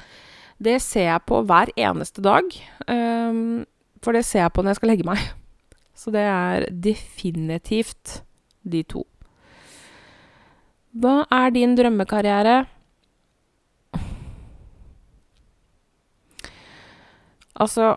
[0.61, 2.45] Det ser jeg på hver eneste dag,
[2.89, 3.65] um,
[4.01, 5.25] for det ser jeg på når jeg skal legge meg.
[5.97, 8.21] Så det er definitivt
[8.71, 9.03] de to.
[10.97, 12.63] Hva er din drømmekarriere?
[17.57, 17.95] Altså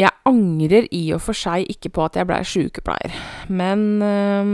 [0.00, 3.16] Jeg angrer i og for seg ikke på at jeg blei sjukepleier,
[3.52, 4.52] men øh,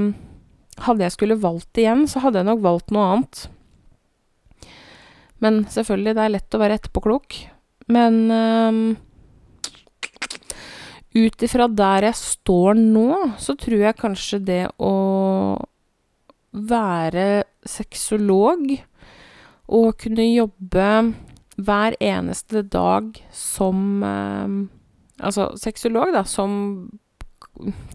[0.83, 3.45] hadde jeg skulle valgt igjen, så hadde jeg nok valgt noe annet.
[5.39, 7.39] Men selvfølgelig, det er lett å være etterpåklok.
[7.93, 8.81] Men um,
[11.17, 13.09] ut ifra der jeg står nå,
[13.41, 14.95] så tror jeg kanskje det å
[16.57, 18.77] være sexolog
[19.67, 20.91] og kunne jobbe
[21.57, 24.57] hver eneste dag som eh,
[25.17, 26.51] Altså sexolog, da, som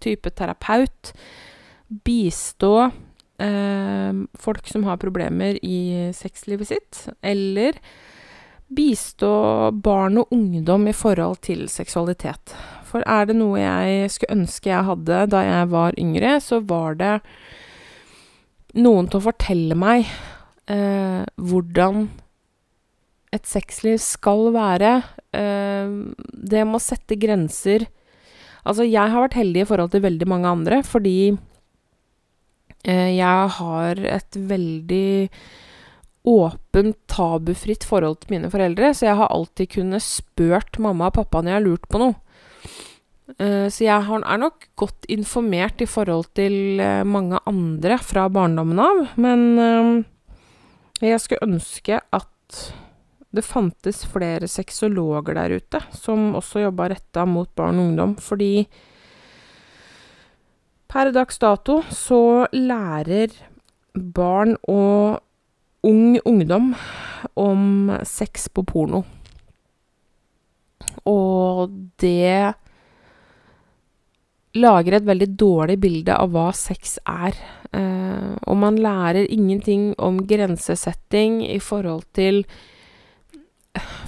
[0.02, 1.12] type terapeut.
[2.02, 2.72] Bistå
[3.38, 7.04] eh, folk som har problemer i sexlivet sitt.
[7.22, 7.78] Eller
[8.72, 12.56] bistå barn og ungdom i forhold til seksualitet.
[12.91, 16.99] For er det noe jeg skulle ønske jeg hadde da jeg var yngre, så var
[16.99, 17.13] det
[18.77, 20.06] noen til å fortelle meg
[20.71, 22.06] eh, hvordan
[23.32, 24.93] et sexliv skal være.
[25.36, 25.97] Eh,
[26.32, 27.88] det med å sette grenser
[28.62, 31.34] Altså, jeg har vært heldig i forhold til veldig mange andre, fordi
[32.86, 35.08] eh, jeg har et veldig
[36.30, 41.41] åpent, tabufritt forhold til mine foreldre, så jeg har alltid kunnet spurt mamma og pappa
[41.41, 42.19] når jeg har lurt på noe.
[43.39, 48.82] Uh, så jeg er nok godt informert i forhold til uh, mange andre fra barndommen
[48.82, 52.62] av, men uh, jeg skulle ønske at
[53.32, 58.65] det fantes flere sexologer der ute som også jobba retta mot barn og ungdom, fordi
[60.91, 63.32] per dags dato så lærer
[63.96, 65.22] barn og
[65.88, 66.74] ung ungdom
[67.39, 69.06] om sex på porno.
[71.08, 72.54] Og det
[74.58, 77.38] lager et veldig dårlig bilde av hva sex er.
[77.72, 82.44] Eh, og man lærer ingenting om grensesetting i forhold til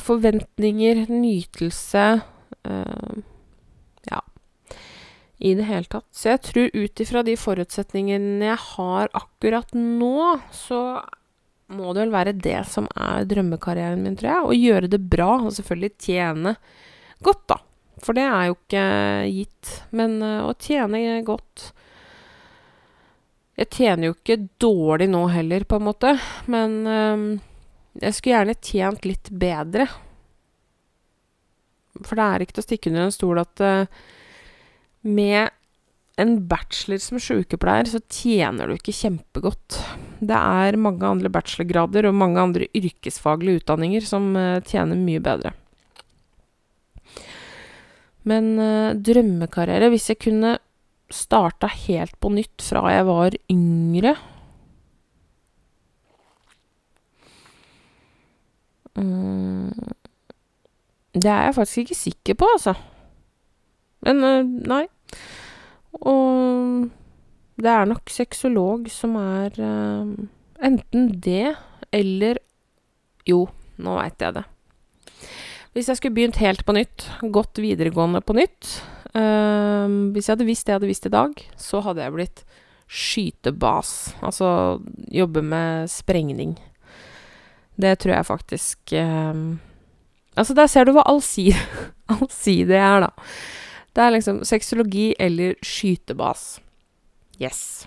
[0.04, 2.06] forventninger, nytelse
[2.68, 3.14] uh,
[4.10, 4.20] Ja,
[5.40, 6.10] i det hele tatt.
[6.12, 10.82] Så jeg tror ut ifra de forutsetningene jeg har akkurat nå, så
[11.74, 14.44] må det vel være det som er drømmekarrieren min, tror jeg.
[14.44, 16.58] Å gjøre det bra, og selvfølgelig tjene
[17.24, 17.62] godt, da.
[18.04, 18.86] For det er jo ikke
[19.32, 19.72] gitt.
[19.96, 21.70] Men uh, å tjene godt
[23.60, 26.16] Jeg tjener jo ikke dårlig nå heller, på en måte,
[26.50, 27.26] men uh,
[28.02, 29.86] jeg skulle gjerne tjent litt bedre.
[32.02, 33.86] For det er ikke til å stikke under en stol at uh,
[35.06, 35.54] med
[36.18, 39.78] en bachelor som sykepleier, så tjener du ikke kjempegodt.
[40.22, 44.30] Det er mange andre bachelorgrader og mange andre yrkesfaglige utdanninger som
[44.70, 45.54] tjener mye bedre.
[48.30, 50.58] Men uh, drømmekarriere Hvis jeg kunne
[51.14, 54.16] starta helt på nytt fra jeg var yngre
[58.98, 59.94] uh,
[61.14, 62.74] det er jeg faktisk ikke sikker på, altså.
[64.02, 64.86] Men uh, nei.
[66.02, 66.90] Og
[67.62, 70.10] det er nok sexolog som er uh,
[70.64, 71.54] enten det
[71.94, 72.42] eller
[73.30, 73.46] Jo,
[73.80, 74.44] nå veit jeg det.
[75.74, 78.76] Hvis jeg skulle begynt helt på nytt, gått videregående på nytt
[79.18, 82.44] uh, Hvis jeg hadde visst det jeg hadde visst i dag, så hadde jeg blitt
[82.94, 84.14] skytebas.
[84.22, 84.48] Altså
[85.10, 86.58] jobbe med sprengning.
[87.80, 89.60] Det tror jeg faktisk um,
[90.38, 91.58] Altså, der ser du hva allsidig
[92.14, 93.12] allsidig er, da.
[93.94, 96.58] Det er liksom sexologi eller skytebas.
[97.42, 97.86] Yes.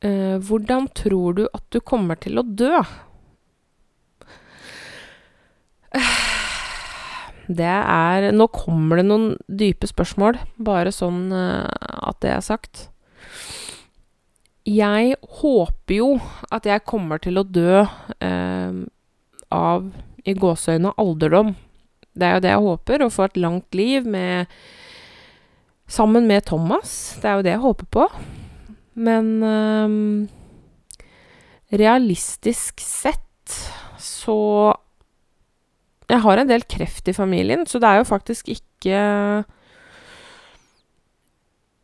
[0.00, 2.78] Hvordan tror du at du kommer til å dø?
[7.48, 11.64] Det er Nå kommer det noen dype spørsmål, bare sånn uh,
[12.04, 12.90] at det er sagt.
[14.68, 16.08] Jeg håper jo
[16.52, 18.74] at jeg kommer til å dø eh,
[19.54, 19.86] av,
[20.28, 21.54] i gåseøyne, alderdom.
[22.12, 24.52] Det er jo det jeg håper, å få et langt liv med
[25.88, 27.16] Sammen med Thomas.
[27.16, 28.02] Det er jo det jeg håper på.
[28.98, 30.28] Men um,
[31.70, 33.24] realistisk sett
[33.98, 34.38] så
[36.08, 39.00] Jeg har en del kreft i familien, så det er jo faktisk ikke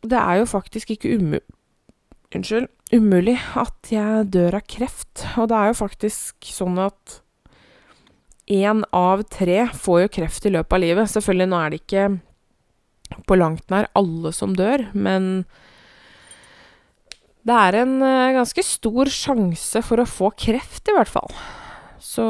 [0.05, 1.39] det er jo faktisk ikke umu
[2.35, 2.67] Unnskyld.
[2.91, 5.23] Umulig at jeg dør av kreft.
[5.39, 7.19] Og det er jo faktisk sånn at
[8.51, 11.11] én av tre får jo kreft i løpet av livet.
[11.13, 12.07] Selvfølgelig, nå er det ikke
[13.29, 15.45] på langt nær alle som dør, men
[17.45, 21.29] det er en uh, ganske stor sjanse for å få kreft, i hvert fall.
[22.01, 22.25] Så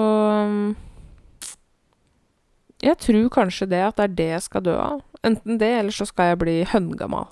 [2.84, 5.00] jeg tror kanskje det at det er det jeg skal dø av.
[5.26, 7.32] Enten det, eller så skal jeg bli høngammal.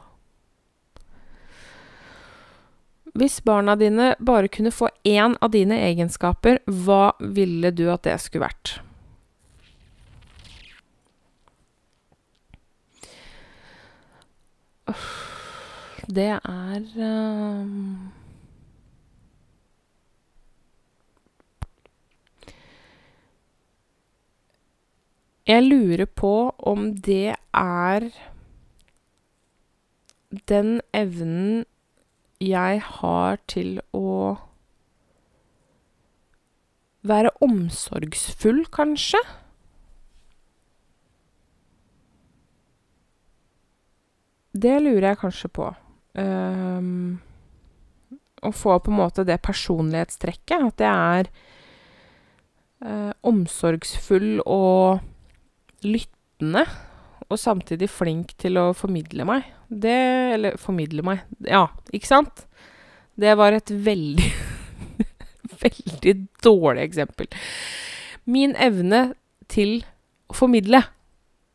[3.14, 8.18] Hvis barna dine bare kunne få én av dine egenskaper, hva ville du at det
[8.24, 8.80] skulle vært?
[16.08, 18.12] Det er um
[25.48, 28.10] Jeg lurer på om det er
[30.48, 31.66] den evnen
[32.40, 34.38] jeg har til å
[37.04, 39.20] være omsorgsfull, kanskje?
[44.56, 45.74] Det lurer jeg kanskje på.
[46.14, 47.18] Um,
[48.44, 50.68] å få på en måte det personlighetstrekket.
[50.70, 51.30] At jeg er
[52.86, 55.04] uh, omsorgsfull og
[55.86, 56.66] lyttende.
[57.30, 59.48] Og samtidig flink til å formidle meg.
[59.74, 59.96] Det
[60.36, 62.44] Eller formidle meg Ja, ikke sant?
[63.18, 64.28] Det var et veldig
[65.64, 67.30] Veldig dårlig eksempel.
[68.30, 69.14] Min evne
[69.50, 69.80] til
[70.30, 70.84] å formidle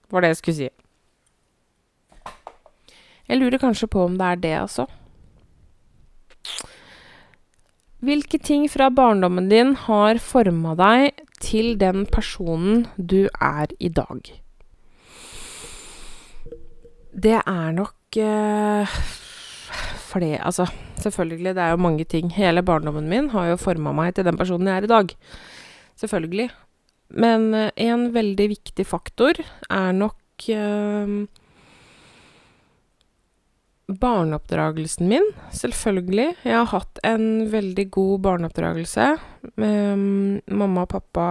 [0.08, 0.68] var det jeg skulle si.
[3.28, 4.86] Jeg lurer kanskje på om det er det, altså.
[7.98, 14.30] Hvilke ting fra barndommen din har forma deg til den personen du er i dag?
[17.18, 18.98] Det er nok uh,
[20.08, 20.68] flere Altså,
[21.02, 22.30] selvfølgelig, det er jo mange ting.
[22.32, 25.12] Hele barndommen min har jo forma meg til den personen jeg er i dag.
[25.98, 26.48] Selvfølgelig.
[27.10, 31.26] Men uh, en veldig viktig faktor er nok uh,
[33.88, 35.24] barneoppdragelsen min,
[35.56, 36.34] selvfølgelig.
[36.44, 39.06] Jeg har hatt en veldig god barneoppdragelse.
[39.56, 41.28] Um, mamma og pappa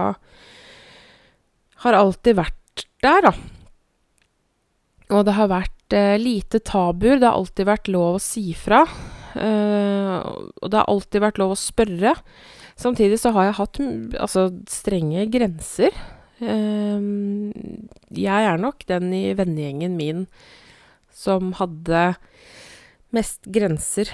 [1.84, 3.32] har alltid vært der, da.
[5.14, 7.22] Og det har vært uh, lite tabuer.
[7.22, 8.82] Det har alltid vært lov å si fra.
[9.38, 10.18] Uh,
[10.58, 12.18] og det har alltid vært lov å spørre.
[12.78, 13.84] Samtidig så har jeg hatt
[14.18, 15.94] altså, strenge grenser.
[16.42, 17.54] Uh,
[18.18, 20.26] jeg er nok den i vennegjengen min
[21.18, 22.12] som hadde
[23.14, 24.10] mest grenser.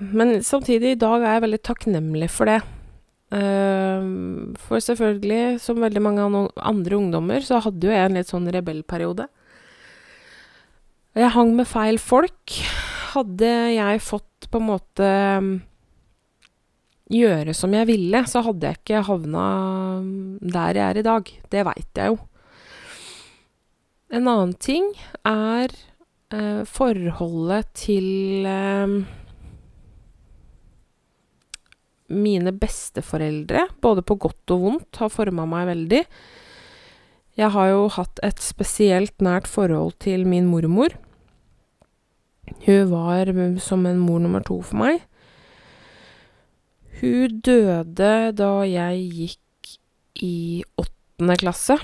[0.00, 2.58] Men samtidig, i dag er jeg veldig takknemlig for det.
[3.28, 8.48] Uh, for selvfølgelig, som veldig mange andre ungdommer, så hadde jo jeg en litt sånn
[8.54, 9.28] rebellperiode.
[11.18, 12.56] Jeg hang med feil folk.
[13.12, 15.10] Hadde jeg fått på en måte
[17.08, 19.44] gjøre som jeg ville, så hadde jeg ikke havna
[20.40, 21.30] der jeg er i dag.
[21.50, 22.18] Det veit jeg jo.
[24.08, 24.86] En annen ting
[25.28, 25.72] er
[26.34, 28.98] eh, forholdet til eh,
[32.08, 36.02] mine besteforeldre, både på godt og vondt, har forma meg veldig.
[37.38, 40.96] Jeg har jo hatt et spesielt nært forhold til min mormor.
[42.64, 43.30] Hun var
[43.62, 45.04] som en mor nummer to for meg.
[46.98, 49.76] Hun døde da jeg gikk
[50.24, 51.78] i åttende klasse.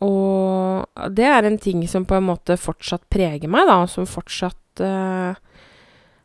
[0.00, 4.80] Og det er en ting som på en måte fortsatt preger meg, da, som fortsatt
[4.80, 5.36] uh,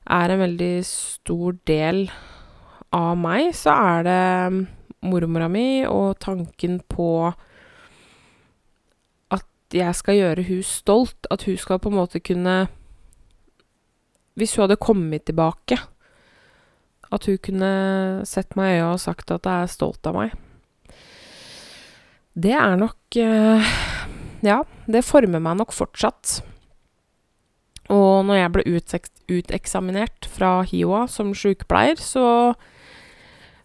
[0.06, 2.06] er en veldig stor del
[2.96, 3.52] av meg.
[3.58, 4.22] Så er det
[5.06, 7.10] mormora mi og tanken på
[9.36, 11.28] at jeg skal gjøre hun stolt.
[11.32, 12.66] At hun skal på en måte kunne
[14.36, 15.78] Hvis hun hadde kommet tilbake,
[17.12, 20.34] at hun kunne sett meg i øya og sagt at jeg er stolt av meg.
[22.36, 23.74] Det er nok eh,
[24.44, 24.60] Ja,
[24.92, 26.42] det former meg nok fortsatt.
[27.94, 28.64] Og når jeg ble
[29.30, 32.54] uteksaminert fra HiOA som sykepleier, så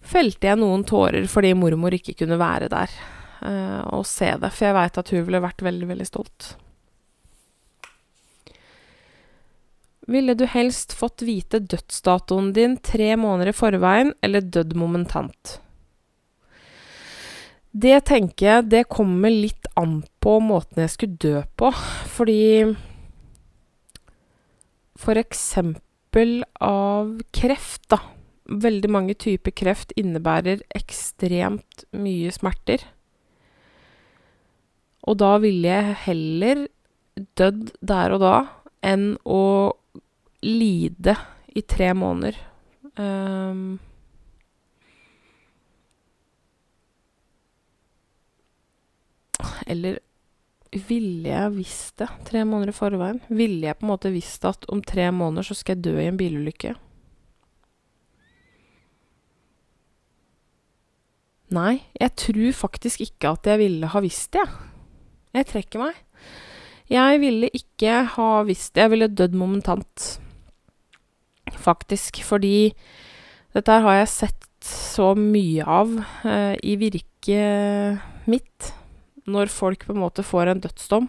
[0.00, 2.92] felte jeg noen tårer fordi mormor ikke kunne være der
[3.44, 4.52] uh, og se det.
[4.52, 6.50] For jeg veit at hun ville vært veldig, veldig stolt.
[10.10, 15.60] Ville du helst fått vite dødsdatoen din tre måneder i forveien, eller dødd momentant?
[17.70, 21.70] Det tenker jeg det kommer litt an på måten jeg skulle dø på.
[22.16, 22.40] Fordi
[25.00, 28.00] For eksempel av kreft, da.
[28.50, 32.82] Veldig mange typer kreft innebærer ekstremt mye smerter.
[35.06, 36.66] Og da ville jeg heller
[37.38, 38.34] dødd der og da
[38.84, 39.72] enn å
[40.44, 41.14] lide
[41.56, 42.36] i tre måneder.
[42.98, 43.78] Um,
[49.66, 49.98] eller
[50.70, 53.18] ville jeg visst det tre måneder i forveien?
[53.28, 56.06] Ville jeg på en måte visst at om tre måneder så skal jeg dø i
[56.06, 56.76] en bilulykke?
[61.50, 64.46] Nei, jeg tror faktisk ikke at jeg ville ha visst det.
[65.34, 65.98] Jeg trekker meg.
[66.90, 68.84] Jeg ville ikke ha visst det.
[68.84, 70.06] Jeg ville dødd momentant.
[71.50, 72.22] Faktisk.
[72.26, 72.70] Fordi
[73.54, 75.96] dette har jeg sett så mye av
[76.28, 78.70] eh, i virket mitt.
[79.30, 81.08] Når folk på en måte får en dødsdom,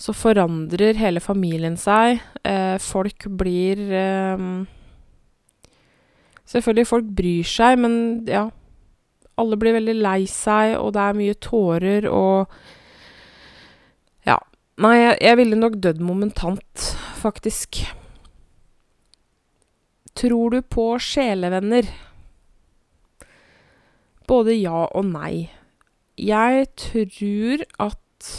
[0.00, 2.22] så forandrer hele familien seg.
[2.44, 4.46] Eh, folk blir eh,
[6.50, 7.92] Selvfølgelig, folk bryr seg, men
[8.26, 8.48] ja
[9.40, 12.60] alle blir veldig lei seg, og det er mye tårer og
[14.28, 14.36] Ja.
[14.80, 16.84] Nei, jeg, jeg ville nok dødd momentant,
[17.20, 17.82] faktisk.
[20.16, 21.88] Tror du på sjelevenner?
[24.28, 25.50] Både ja og nei.
[26.18, 28.30] Jeg tror at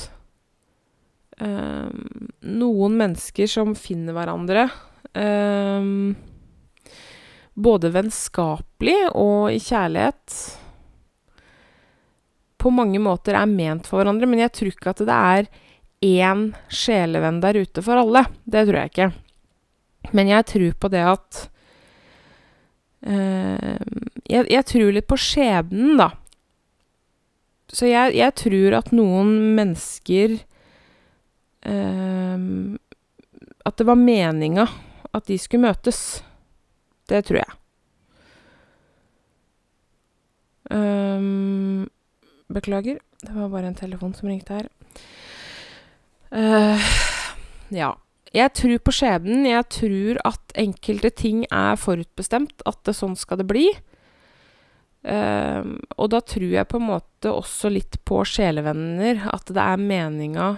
[1.42, 4.68] um, noen mennesker som finner hverandre
[5.16, 6.12] um,
[7.52, 10.38] Både vennskapelig og i kjærlighet
[12.62, 15.48] på mange måter er ment for hverandre, men jeg tror ikke at det er
[16.02, 18.26] én sjelevenn der ute for alle.
[18.46, 19.10] Det tror jeg ikke.
[20.18, 21.42] Men jeg tror på det at
[23.08, 23.78] uh,
[24.30, 26.12] jeg, jeg, tror litt på skjebnen, da.
[27.72, 30.34] Så jeg, jeg tror at noen mennesker
[31.64, 32.44] eh,
[33.66, 34.68] At det var meninga
[35.12, 36.22] at de skulle møtes.
[37.12, 37.58] Det tror jeg.
[40.72, 41.90] Um,
[42.48, 44.70] Beklager, det var bare en telefon som ringte her.
[46.32, 46.80] Uh,
[47.76, 47.92] ja.
[48.32, 49.44] Jeg tror på skjebnen.
[49.50, 52.64] Jeg tror at enkelte ting er forutbestemt.
[52.64, 53.66] At det sånn skal det bli.
[55.02, 59.24] Uh, og da tror jeg på en måte også litt på sjelevenner.
[59.34, 60.52] At det er meninga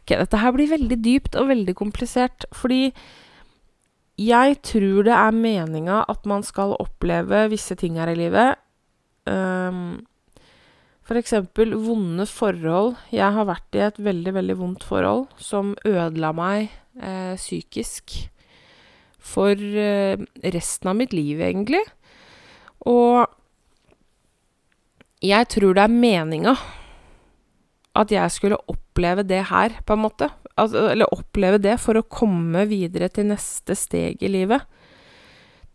[0.00, 2.48] Ok, dette her blir veldig dypt og veldig komplisert.
[2.56, 2.88] Fordi
[4.20, 8.58] jeg tror det er meninga at man skal oppleve visse ting her i livet.
[9.30, 10.00] Um,
[11.10, 12.94] for eksempel vonde forhold.
[13.10, 16.68] Jeg har vært i et veldig, veldig vondt forhold som ødela meg
[17.02, 18.14] eh, psykisk
[19.18, 20.22] for eh,
[20.54, 21.82] resten av mitt liv, egentlig.
[22.88, 23.26] Og
[25.20, 26.54] jeg tror det er meninga
[28.00, 30.30] at jeg skulle oppleve det her, på en måte.
[30.56, 34.64] Altså, eller oppleve det for å komme videre til neste steg i livet.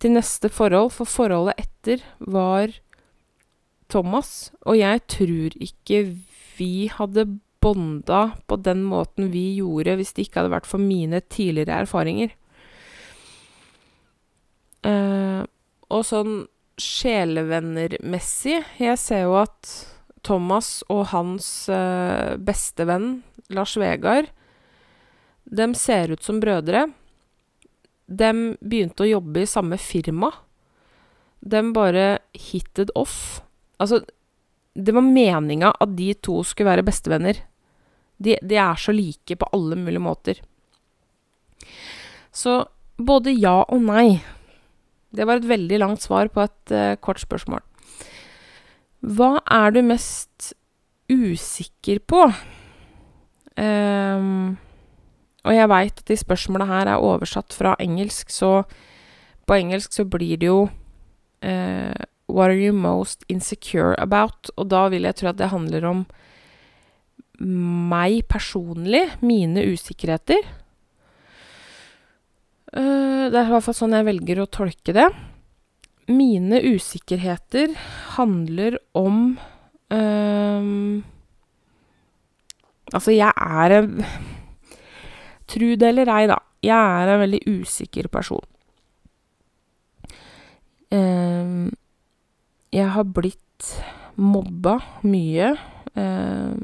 [0.01, 0.93] Til neste forhold.
[0.95, 2.73] For forholdet etter var
[3.91, 5.99] Thomas, og jeg tror ikke
[6.57, 7.27] vi hadde
[7.61, 12.33] bonda på den måten vi gjorde hvis det ikke hadde vært for mine tidligere erfaringer.
[14.85, 15.45] Uh,
[15.89, 16.45] og sånn
[16.81, 19.69] sjelevennermessig Jeg ser jo at
[20.25, 23.21] Thomas og hans uh, bestevenn
[23.53, 24.31] Lars Vegard
[25.45, 26.87] De ser ut som brødre.
[28.05, 30.31] De begynte å jobbe i samme firma.
[31.45, 33.43] De bare hitted off.
[33.77, 34.01] Altså,
[34.73, 37.43] det var meninga at de to skulle være bestevenner.
[38.17, 40.41] De, de, er så like på alle mulige måter.
[42.33, 42.63] Så
[42.97, 44.19] både ja og nei.
[45.15, 47.63] Det var et veldig langt svar på et uh, kort spørsmål.
[49.05, 50.53] Hva er du mest
[51.11, 52.25] usikker på?
[53.55, 54.57] Um,
[55.45, 58.65] og jeg veit at de spørsmåla her er oversatt fra engelsk, så
[59.45, 64.49] på engelsk så blir det jo uh, What are you most insecure about?
[64.57, 66.05] Og da vil jeg tro at det handler om
[67.91, 70.41] meg personlig, mine usikkerheter.
[72.75, 75.07] Uh, det er i hvert fall sånn jeg velger å tolke det.
[76.11, 77.73] Mine usikkerheter
[78.17, 79.37] handler om
[79.93, 81.03] uh,
[82.93, 84.03] Altså, jeg er en
[85.49, 86.37] Tru det eller ei, da.
[86.65, 88.45] Jeg er en veldig usikker person.
[90.93, 91.69] Uh,
[92.73, 93.69] jeg har blitt
[94.15, 95.53] mobba mye.
[95.95, 96.55] Eh,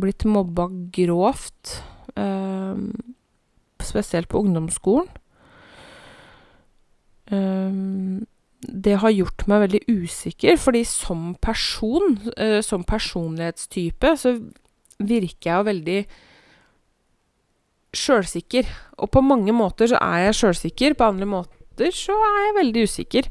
[0.00, 1.82] blitt mobba grovt.
[2.14, 2.76] Eh,
[3.90, 5.10] spesielt på ungdomsskolen.
[7.30, 7.80] Eh,
[8.60, 14.34] det har gjort meg veldig usikker, fordi som person, eh, som personlighetstype, så
[15.00, 16.00] virker jeg jo veldig
[17.96, 18.68] sjølsikker.
[18.98, 22.82] Og på mange måter så er jeg sjølsikker, på andre måter så er jeg veldig
[22.84, 23.30] usikker.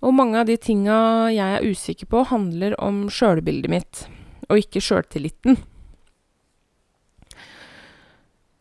[0.00, 4.06] Og mange av de tinga jeg er usikker på, handler om sjølbildet mitt,
[4.48, 5.60] og ikke sjøltilliten.
[5.60, 5.66] Uh,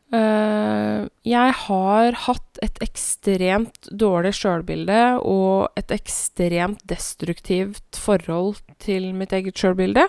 [0.09, 9.53] jeg har hatt et ekstremt dårlig sjølbilde og et ekstremt destruktivt forhold til mitt eget
[9.53, 10.07] sjølbilde.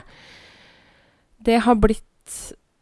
[1.45, 2.07] Det har blitt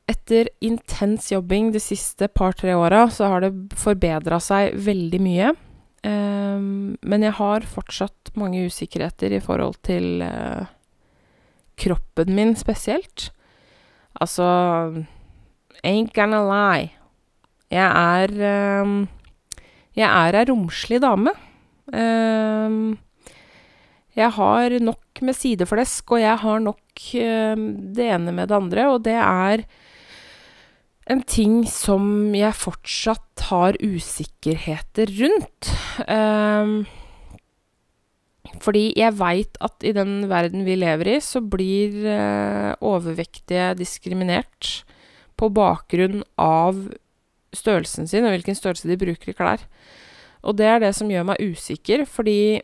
[0.08, 5.50] Etter intens jobbing de siste par-tre åra, så har det forbedra seg veldig mye.
[6.00, 10.64] Um, men jeg har fortsatt mange usikkerheter i forhold til uh,
[11.76, 13.28] kroppen min spesielt.
[14.16, 14.48] Altså
[15.84, 16.88] Ain't gonna lie.
[17.68, 19.02] Jeg er um,
[19.96, 21.34] Jeg er ei romslig dame.
[21.92, 22.96] Um,
[24.18, 28.88] jeg har nok med sideflesk, og jeg har nok um, det ene med det andre,
[28.92, 29.64] og det er
[31.08, 35.70] en ting som jeg fortsatt har usikkerheter rundt.
[38.60, 44.82] Fordi jeg veit at i den verden vi lever i, så blir uh, overvektige diskriminert
[45.38, 46.88] på bakgrunn av
[47.56, 49.62] størrelsen sin og hvilken størrelse de bruker i klær.
[50.46, 52.60] Og det er det som gjør meg usikker, fordi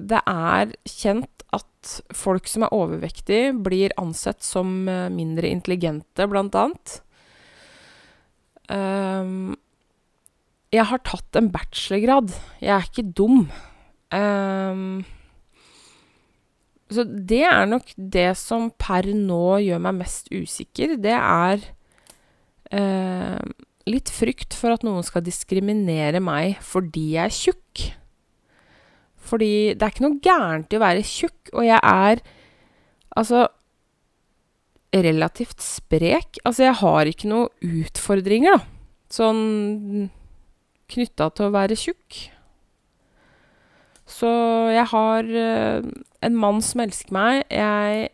[0.00, 6.56] det er kjent at folk som er overvektige, blir ansett som eh, mindre intelligente, blant
[6.56, 7.00] annet.
[8.70, 9.56] Um,
[10.70, 12.30] jeg har tatt en bachelorgrad.
[12.62, 13.48] Jeg er ikke dum.
[14.14, 15.00] Um,
[16.90, 20.94] så det er nok det som per nå gjør meg mest usikker.
[21.02, 21.66] Det er
[22.74, 23.42] uh,
[23.88, 27.86] litt frykt for at noen skal diskriminere meg fordi jeg er tjukk.
[29.30, 32.22] Fordi det er ikke noe gærent i å være tjukk, og jeg er
[33.16, 33.46] altså
[34.90, 36.40] relativt sprek.
[36.44, 38.76] Altså, jeg har ikke noen utfordringer, da.
[39.10, 40.10] Sånn
[40.90, 42.18] knytta til å være tjukk.
[44.10, 44.30] Så
[44.74, 45.90] jeg har uh,
[46.26, 47.44] en mann som elsker meg.
[47.50, 48.10] Jeg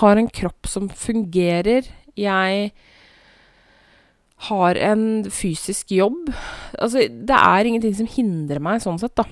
[0.00, 1.86] har en kropp som fungerer.
[2.18, 2.70] Jeg
[4.36, 6.28] har en fysisk jobb.
[6.78, 9.24] Altså, det er ingenting som hindrer meg sånn sett, da.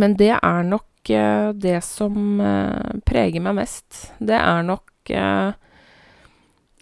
[0.00, 4.06] Men det er nok eh, det som eh, preger meg mest.
[4.22, 5.52] Det er nok eh,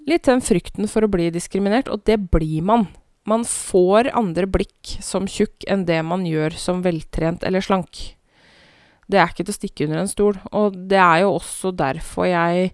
[0.09, 2.87] litt den frykten for å bli diskriminert, og det blir man.
[3.29, 8.15] Man får andre blikk som tjukk enn det man gjør som veltrent eller slank.
[9.09, 12.29] Det er ikke til å stikke under en stol, og det er jo også derfor
[12.29, 12.71] jeg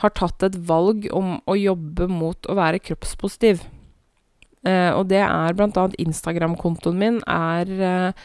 [0.00, 3.64] har tatt et valg om å jobbe mot å være kroppspositiv.
[4.62, 8.24] Uh, og det er annet Instagram-kontoen min er uh,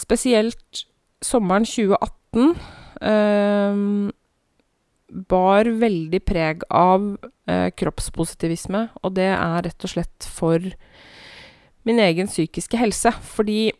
[0.00, 0.86] spesielt
[1.24, 2.56] sommeren 2018.
[3.00, 4.12] Uh,
[5.06, 7.04] bar veldig preg av
[7.48, 10.62] eh, kroppspositivisme, og det er rett og slett for
[11.86, 13.12] min egen psykiske helse.
[13.22, 13.70] Fordi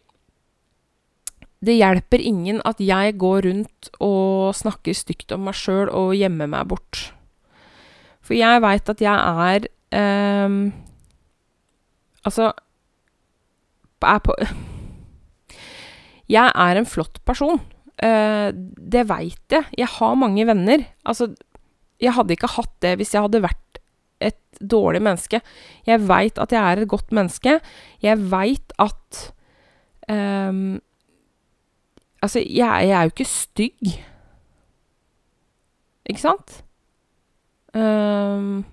[1.66, 6.50] det hjelper ingen at jeg går rundt og snakker stygt om meg sjøl og gjemmer
[6.52, 7.10] meg bort.
[8.26, 9.66] For jeg veit at jeg er
[10.46, 10.60] um,
[12.26, 12.50] Altså
[14.06, 14.34] er på
[16.36, 17.60] Jeg er en flott person.
[18.02, 19.62] Uh, det veit jeg.
[19.78, 20.82] Jeg har mange venner.
[21.06, 21.28] Altså,
[22.02, 23.78] jeg hadde ikke hatt det hvis jeg hadde vært
[24.18, 25.40] et dårlig menneske.
[25.86, 27.60] Jeg veit at jeg er et godt menneske.
[28.02, 29.22] Jeg veit at
[30.10, 30.82] um,
[32.24, 33.90] Altså, jeg, jeg, er jo ikke stygg.
[36.10, 36.65] Ikke sant?
[37.76, 38.64] Um,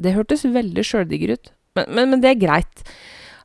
[0.00, 1.50] det hørtes veldig sjøldigger ut.
[1.78, 2.84] Men, men, men, det er greit.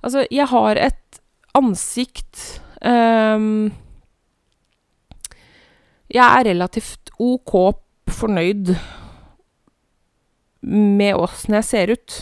[0.03, 1.19] Altså, jeg har et
[1.55, 3.71] ansikt um,
[6.11, 7.55] jeg er relativt OK
[8.13, 8.75] fornøyd
[10.65, 12.17] med åssen jeg ser ut.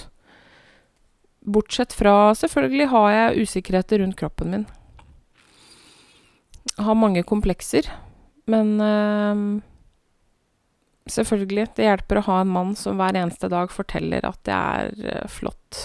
[1.44, 4.66] Bortsett fra Selvfølgelig har jeg usikkerheter rundt kroppen min.
[6.80, 7.86] Har mange komplekser,
[8.48, 9.62] men øh,
[11.10, 11.68] Selvfølgelig.
[11.76, 15.26] Det hjelper å ha en mann som hver eneste dag forteller at det er øh,
[15.32, 15.80] flott.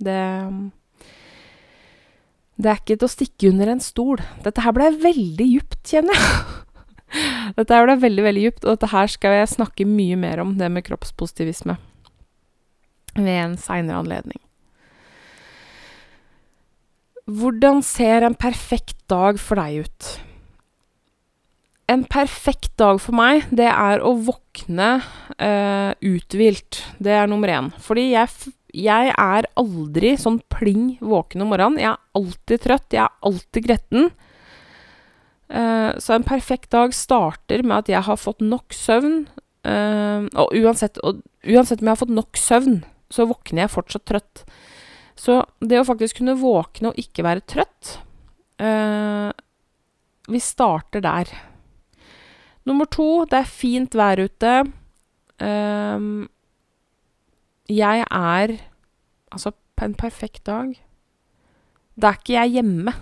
[0.00, 0.20] Det
[2.60, 4.20] Det er ikke til å stikke under en stol.
[4.44, 6.58] Dette her ble veldig djupt, kjenner jeg.
[7.58, 10.52] Dette her ble veldig, veldig djupt, og dette her skal jeg snakke mye mer om,
[10.60, 11.74] det med kroppspositivisme,
[13.16, 14.38] ved en seinere anledning.
[17.26, 20.10] Hvordan ser en perfekt dag for deg ut?
[21.90, 26.84] En perfekt dag for meg, det er å våkne uh, uthvilt.
[27.02, 27.70] Det er nummer én.
[27.82, 31.80] Fordi jeg, jeg er aldri sånn pling våken om morgenen.
[31.82, 34.10] Jeg er alltid trøtt, jeg er alltid gretten.
[35.50, 39.24] Uh, så en perfekt dag starter med at jeg har fått nok søvn.
[39.66, 42.80] Uh, og, uansett, og, uansett, om jeg har fått nok søvn,
[43.10, 44.46] så våkner jeg fortsatt trøtt.
[45.18, 47.96] Så det å faktisk kunne våkne og ikke være trøtt
[48.62, 49.34] uh,
[50.30, 51.34] Vi starter der.
[52.70, 54.50] Nummer to, det er fint vær ute.
[57.68, 58.52] jeg er
[59.32, 60.74] altså på en perfekt dag
[61.96, 62.92] Da er ikke jeg hjemme.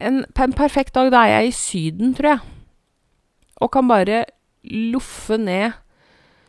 [0.00, 2.38] En, på en perfekt dag, da er jeg i Syden, tror jeg.
[3.56, 4.24] Og kan bare
[4.62, 5.72] loffe ned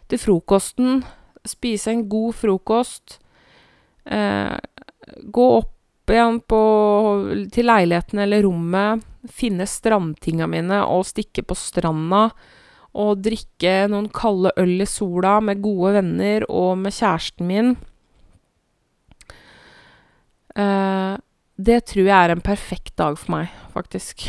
[0.10, 1.04] til frokosten,
[1.46, 3.20] spise en god frokost,
[4.06, 4.58] eh,
[5.34, 6.62] gå opp igjen på,
[7.54, 12.30] til leiligheten eller rommet, finne strandtinga mine og stikke på stranda
[12.98, 17.76] og drikke noen kalde øl i sola med gode venner og med kjæresten min.
[20.58, 21.16] Eh,
[21.60, 24.26] det tror jeg er en perfekt dag for meg, faktisk.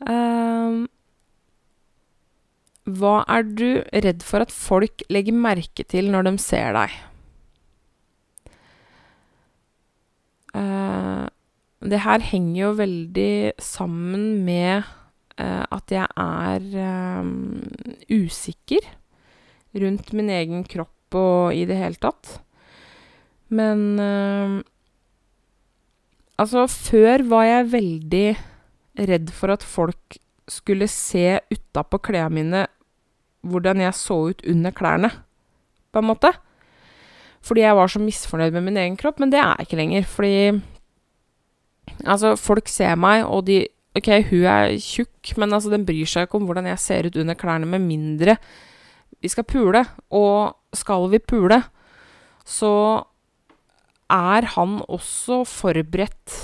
[0.00, 0.86] um,
[2.96, 6.96] hva er du redd for at folk legger merke til når de ser deg?
[10.56, 11.26] Uh,
[11.90, 13.32] det her henger jo veldig
[13.62, 14.86] sammen med
[15.40, 16.68] uh, at jeg er
[17.20, 17.62] um,
[18.10, 18.86] usikker
[19.76, 22.38] rundt min egen kropp og i det hele tatt.
[23.54, 24.64] Men uh,
[26.36, 28.26] Altså, før var jeg veldig
[29.08, 30.18] redd for at folk
[30.48, 32.66] skulle se utapå klærne mine
[33.46, 35.10] hvordan jeg så ut under klærne,
[35.94, 36.32] på en måte.
[37.46, 40.08] Fordi jeg var så misfornøyd med min egen kropp, men det er jeg ikke lenger.
[40.10, 40.34] Fordi
[42.04, 43.64] Altså, folk ser meg, og de
[43.96, 47.16] OK, hun er tjukk, men altså, den bryr seg ikke om hvordan jeg ser ut
[47.22, 48.36] under klærne, med mindre
[49.22, 49.82] vi skal pule.
[50.12, 51.62] Og skal vi pule,
[52.44, 52.72] så
[54.12, 56.36] er han også forberedt.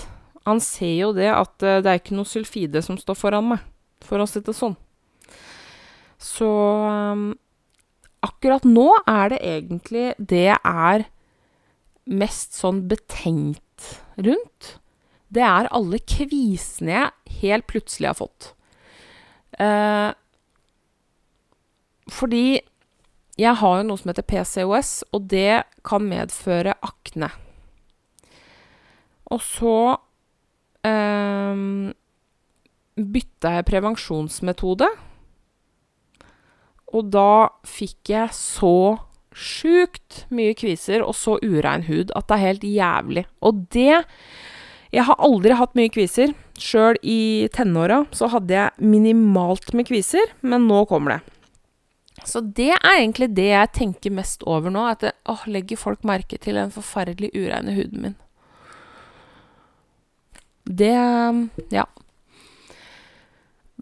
[0.48, 3.62] Han ser jo det at det er ikke noe sylfide som står foran meg,
[4.02, 4.74] for å si det sånn.
[6.22, 7.32] Så um,
[8.22, 11.06] akkurat nå er det egentlig det jeg er
[12.10, 14.76] mest sånn betenkt rundt.
[15.32, 18.52] Det er alle kvisene jeg helt plutselig har fått.
[19.56, 20.10] Eh,
[22.12, 22.60] fordi
[23.40, 27.30] jeg har jo noe som heter PCOS, og det kan medføre akne.
[29.32, 29.76] Og så
[30.84, 31.64] eh,
[33.16, 34.90] bytta jeg prevensjonsmetode.
[36.92, 38.76] Og da fikk jeg så
[39.32, 43.24] sjukt mye kviser og så urein hud at det er helt jævlig.
[43.40, 44.02] Og det
[44.92, 46.34] Jeg har aldri hatt mye kviser.
[46.60, 51.38] Sjøl i tenåra så hadde jeg minimalt med kviser, men nå kommer det.
[52.28, 54.84] Så det er egentlig det jeg tenker mest over nå.
[54.92, 58.18] At det, åh, legger folk merke til den forferdelig ureine huden min.
[60.68, 60.94] Det
[61.72, 61.88] Ja.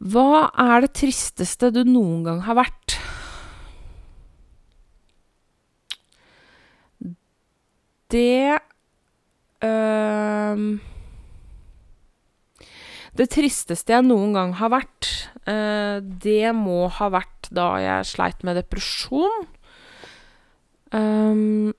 [0.01, 2.95] Hva er det tristeste du noen gang har vært?
[8.11, 8.57] Det
[9.61, 10.63] øh,
[13.19, 15.09] Det tristeste jeg noen gang har vært,
[15.51, 19.49] øh, det må ha vært da jeg sleit med depresjon.
[20.95, 21.73] Um,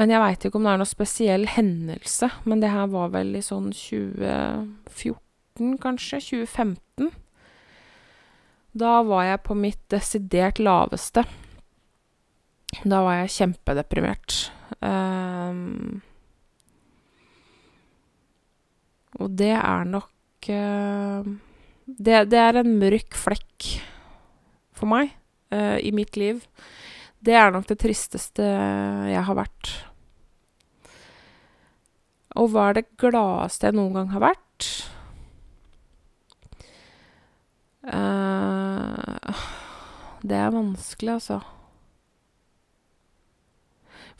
[0.00, 2.30] men jeg veit ikke om det er noe spesiell hendelse.
[2.48, 6.22] Men det her var vel i sånn 2014, kanskje?
[6.30, 7.12] 2015.
[8.72, 11.26] Da var jeg på mitt desidert laveste.
[12.82, 14.46] Da var jeg kjempedeprimert.
[14.80, 16.00] Um,
[19.20, 21.26] og det er nok uh,
[21.86, 23.68] det, det, er en mørk flekk
[24.76, 25.12] for meg
[25.52, 26.40] uh, i mitt liv.
[27.22, 29.74] Det er nok det tristeste jeg har vært.
[32.40, 34.68] Og hva er det gladeste jeg noen gang har vært?
[37.82, 39.42] Uh,
[40.22, 41.40] det er vanskelig, altså.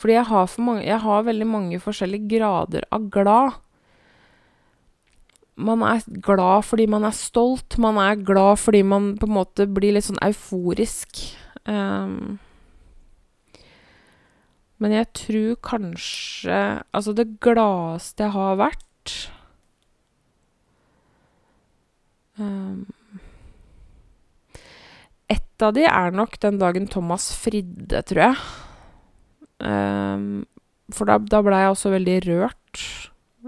[0.02, 3.60] Fordi jeg har, mange, jeg har veldig mange forskjellige grader av glad.
[5.56, 7.76] Man er glad fordi man er stolt.
[7.78, 11.20] Man er glad fordi man på en måte blir litt sånn euforisk.
[11.68, 12.38] Um,
[14.82, 16.56] men jeg tror kanskje
[16.90, 19.12] Altså, det gladeste jeg har vært
[22.42, 22.80] um,
[25.30, 28.40] Et av de er nok den dagen Thomas fridde, tror jeg.
[29.62, 30.42] Um,
[30.90, 32.82] for da, da blei jeg også veldig rørt.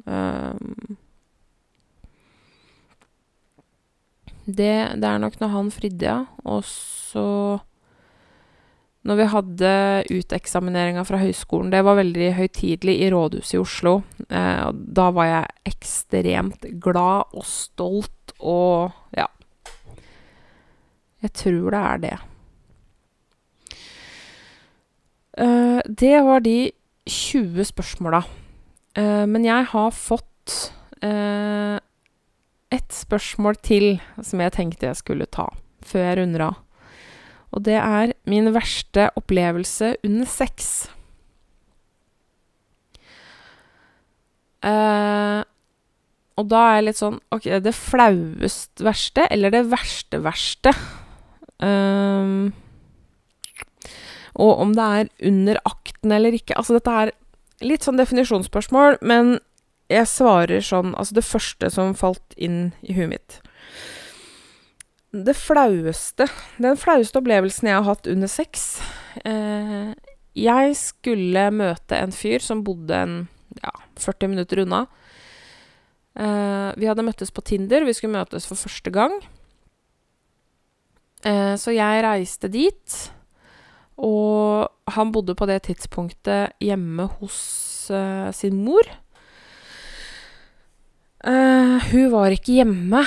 [0.07, 0.95] Um,
[4.45, 6.19] det, det, er nok når han fridde, ja.
[6.45, 7.61] Og så
[9.05, 9.71] Når vi hadde
[10.11, 13.95] uteksamineringa fra høyskolen Det var veldig høytidelig i rådhuset i Oslo.
[14.29, 19.27] Eh, og da var jeg ekstremt glad og stolt og Ja.
[21.25, 22.17] Jeg tror det er det.
[25.41, 26.71] Uh, det var de
[27.09, 28.23] 20 spørsmåla.
[28.99, 31.81] Uh, men jeg har fått uh,
[32.75, 33.89] ett spørsmål til
[34.23, 35.49] som jeg tenkte jeg skulle ta
[35.85, 36.61] før jeg runder av.
[37.55, 40.89] Og det er min verste opplevelse under sex.
[44.65, 45.45] Uh,
[46.41, 50.73] og da er jeg litt sånn Ok, det flauest verste, eller det verste verste?
[51.61, 52.49] Uh,
[54.35, 57.13] og om det er under akten eller ikke Altså, dette er
[57.65, 59.37] litt sånn definisjonsspørsmål, men
[59.93, 63.39] jeg svarer sånn Altså, det første som falt inn i huet mitt
[65.13, 68.79] Det flaueste Den flaueste opplevelsen jeg har hatt under sex
[69.25, 69.93] eh,
[70.35, 73.17] Jeg skulle møte en fyr som bodde en
[73.63, 73.71] ja,
[74.03, 74.81] 40 minutter unna.
[76.19, 77.85] Eh, vi hadde møttes på Tinder.
[77.87, 79.15] Vi skulle møtes for første gang.
[81.23, 82.97] Eh, så jeg reiste dit.
[83.95, 87.39] Og han bodde på det tidspunktet hjemme hos
[87.95, 88.83] uh, sin mor.
[91.25, 93.01] Uh, hun var ikke hjemme,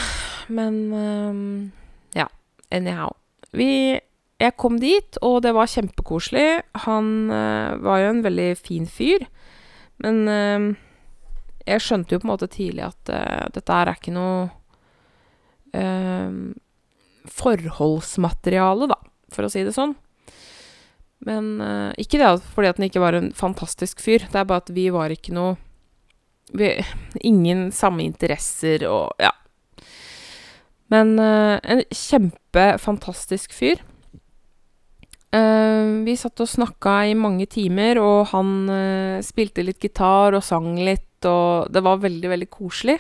[0.49, 1.35] men uh,
[2.17, 2.25] ja,
[2.73, 3.13] anyhow.
[3.53, 3.69] Vi,
[4.41, 6.47] jeg kom dit, og det var kjempekoselig.
[6.87, 9.23] Han var jo en veldig fin fyr,
[10.03, 10.27] men
[11.65, 13.09] jeg skjønte jo på en måte tidlig at
[13.55, 14.51] dette her er ikke noe
[17.33, 18.99] forholdsmateriale, da,
[19.33, 19.95] for å si det sånn.
[21.25, 24.67] Men uh, ikke det fordi at han ikke var en fantastisk fyr, det er bare
[24.67, 25.55] at vi var ikke noe
[26.53, 26.71] vi,
[27.27, 29.33] Ingen samme interesser og ja.
[30.93, 33.81] Men uh, en kjempefantastisk fyr.
[35.35, 38.71] Uh, vi satt og snakka i mange timer, og han
[39.25, 42.95] spilte litt gitar og sang litt, og det var veldig, veldig koselig.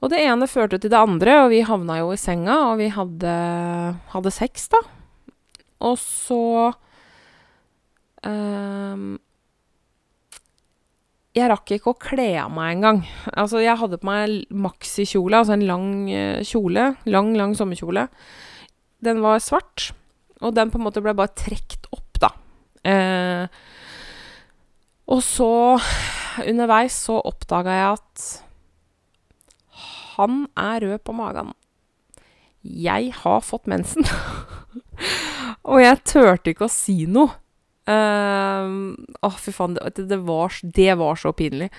[0.00, 2.86] Og det ene førte til det andre, og vi havna jo i senga, og vi
[2.94, 3.34] hadde,
[4.14, 4.80] hadde sex, da.
[5.90, 6.70] Og så
[8.20, 9.18] Um,
[11.36, 13.00] jeg rakk ikke å kle av meg engang.
[13.38, 16.88] Altså, jeg hadde på meg maxikjole, altså en lang uh, kjole.
[17.06, 18.08] Lang, lang sommerkjole.
[19.04, 19.92] Den var svart,
[20.42, 22.28] og den på en måte ble bare trukket opp, da.
[22.84, 23.46] Eh,
[25.10, 25.52] og så,
[26.44, 28.26] underveis, så oppdaga jeg at
[30.18, 31.54] han er rød på magen.
[32.60, 34.04] Jeg har fått mensen.
[35.70, 37.39] og jeg turte ikke å si noe.
[37.90, 38.92] Um,
[39.24, 41.70] å, fy faen, det, det, var, det, var, så pinlig.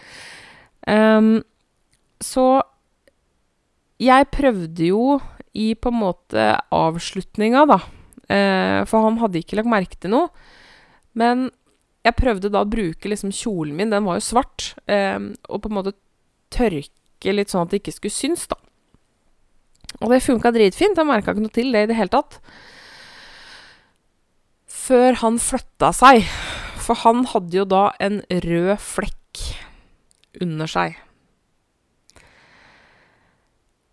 [0.90, 1.40] Um,
[2.22, 2.46] så
[4.02, 5.20] jeg prøvde jo
[5.58, 10.32] i på en måte avslutninga, da uh, For han hadde ikke lagt merke til noe.
[11.18, 11.50] Men
[12.02, 15.72] jeg prøvde da å bruke liksom kjolen min, den var jo svart, um, og på
[15.72, 15.96] en måte
[16.52, 18.58] tørke litt sånn at det ikke skulle synes, da.
[20.02, 20.98] Og det funka dritfint.
[20.98, 22.40] Jeg merka ikke noe til det i det hele tatt
[24.82, 26.26] før han flytta seg.
[26.82, 29.44] For han hadde jo da en rød flekk
[30.42, 30.98] under seg.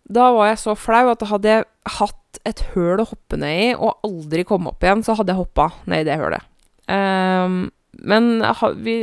[0.09, 1.67] Da var jeg så flau at hadde jeg
[1.99, 5.41] hatt et høl å hoppe ned i og aldri komme opp igjen, så hadde jeg
[5.41, 6.47] hoppa ned i det hølet.
[6.89, 7.67] Um,
[8.09, 8.39] men
[8.81, 8.95] vi,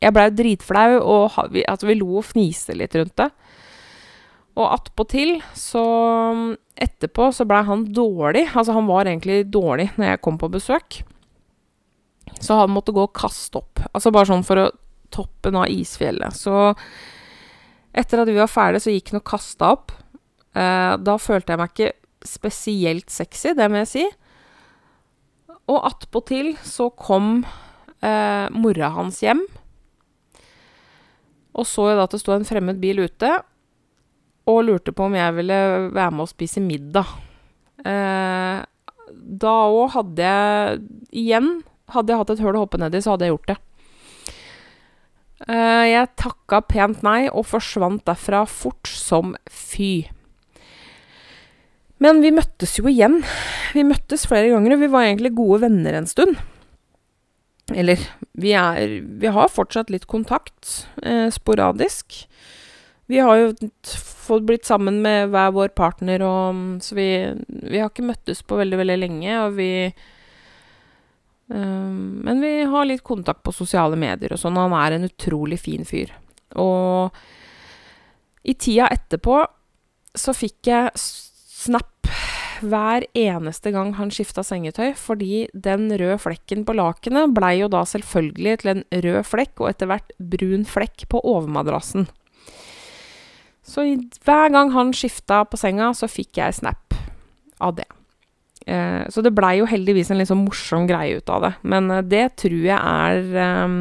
[0.00, 3.30] jeg blei dritflau, og vi, altså, vi lo og fniste litt rundt det.
[4.54, 5.82] Og attpåtil, så
[6.74, 8.48] Etterpå så blei han dårlig.
[8.50, 11.02] Altså, han var egentlig dårlig når jeg kom på besøk.
[12.42, 13.82] Så han måtte gå og kaste opp.
[13.92, 14.70] Altså bare sånn for å
[15.14, 16.34] toppen av isfjellet.
[16.34, 16.72] Så
[17.94, 19.94] etter at vi var ferdige, så gikk han og kasta opp.
[20.54, 21.92] Eh, da følte jeg meg ikke
[22.26, 24.04] spesielt sexy, det må jeg si.
[25.70, 27.44] Og attpåtil så kom
[28.02, 29.44] eh, mora hans hjem.
[31.54, 33.36] Og så jo da at det sto en fremmed bil ute,
[34.50, 35.58] og lurte på om jeg ville
[35.94, 37.10] være med og spise middag.
[37.84, 38.58] Eh,
[39.44, 40.82] da òg hadde jeg
[41.12, 41.48] igjen
[41.92, 43.56] Hadde jeg hatt et høl å hoppe ned i, så hadde jeg gjort det.
[45.44, 50.06] Eh, jeg takka pent nei og forsvant derfra fort som fy.
[52.00, 53.20] Men vi møttes jo igjen.
[53.76, 56.40] Vi møttes flere ganger, og vi var egentlig gode venner en stund.
[57.72, 58.00] Eller
[58.36, 62.26] vi er Vi har fortsatt litt kontakt, eh, sporadisk.
[63.06, 63.52] Vi har jo
[64.24, 67.08] fått blitt sammen med hver vår partner, og, så vi,
[67.68, 69.38] vi har ikke møttes på veldig, veldig lenge.
[69.42, 69.70] Og vi
[71.52, 74.60] um, Men vi har litt kontakt på sosiale medier og sånn.
[74.60, 76.14] Han er en utrolig fin fyr.
[76.60, 77.12] Og
[78.44, 79.42] i tida etterpå
[80.14, 81.90] så fikk jeg snap
[82.64, 87.82] hver eneste gang han skifta sengetøy, fordi den røde flekken på lakenet blei jo da
[87.88, 92.06] selvfølgelig til en rød flekk, og etter hvert brun flekk på overmadrassen.
[93.64, 93.84] Så
[94.24, 96.96] hver gang han skifta på senga, så fikk jeg snap
[97.64, 97.88] av det.
[98.66, 101.52] Eh, så det blei jo heldigvis en litt sånn morsom greie ut av det.
[101.64, 103.78] Men eh, det tror jeg er eh,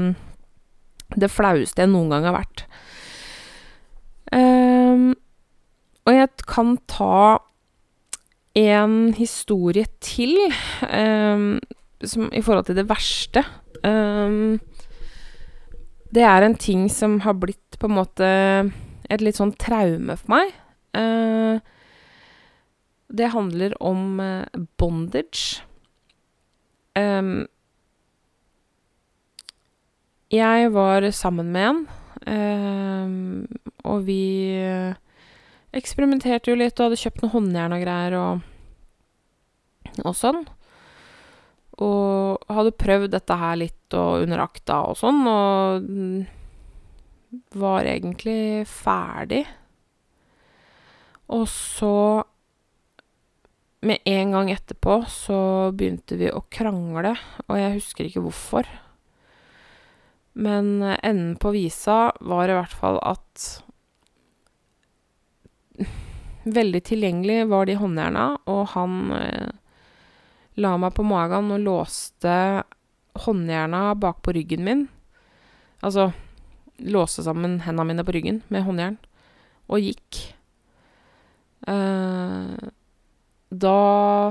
[1.19, 2.65] det flaueste jeg noen gang har vært.
[4.33, 5.09] Eh,
[6.03, 7.39] og jeg kan ta
[8.59, 10.35] en historie til
[12.05, 13.41] som, i forhold til det verste.
[13.81, 14.59] Um,
[16.13, 18.27] det er en ting som har blitt på en måte
[19.13, 20.53] et litt sånn traume for meg.
[20.97, 21.61] Eh,
[23.13, 25.61] det handler om eh, bondage.
[30.33, 31.85] Jeg var sammen med
[32.29, 33.47] en,
[33.83, 34.21] og vi
[35.73, 38.43] eksperimenterte jo litt og hadde kjøpt noe håndjern og greier og,
[40.03, 40.43] og sånn.
[41.81, 45.89] Og hadde prøvd dette her litt og under akta og sånn, og
[47.53, 49.45] var egentlig ferdig.
[51.33, 52.23] Og så
[53.83, 55.37] Med en gang etterpå så
[55.75, 57.17] begynte vi å krangle,
[57.51, 58.69] og jeg husker ikke hvorfor.
[60.39, 63.43] Men enden på visa var i hvert fall at
[66.59, 69.51] Veldig tilgjengelig var de håndjerna, og han eh,
[70.63, 72.63] la meg på magen og låste
[73.25, 74.87] håndjerna bak på ryggen min.
[75.83, 76.13] Altså
[76.83, 78.97] låste sammen hendene mine på ryggen med håndjern,
[79.71, 80.21] og gikk.
[81.67, 82.71] Eh,
[83.53, 83.77] da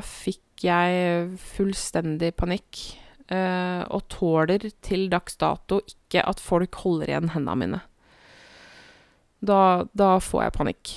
[0.05, 2.83] fikk jeg fullstendig panikk,
[3.33, 7.81] eh, og tåler til dags dato ikke at folk holder igjen hendene mine.
[9.43, 10.93] Da, da får jeg panikk.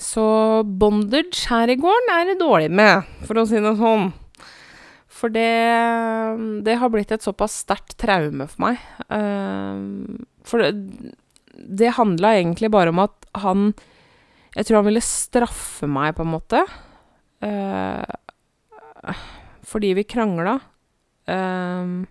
[0.00, 0.26] Så
[0.64, 4.10] bondage her i gården er det dårlig med, for å si det sånn.
[5.16, 5.48] For det,
[6.66, 8.82] det har blitt et såpass sterkt traume for meg.
[9.08, 11.14] Uh, for det,
[11.56, 13.70] det handla egentlig bare om at han
[14.56, 16.62] Jeg tror han ville straffe meg, på en måte.
[17.44, 18.04] Uh,
[19.66, 20.54] fordi vi krangla.
[21.28, 22.06] Uh,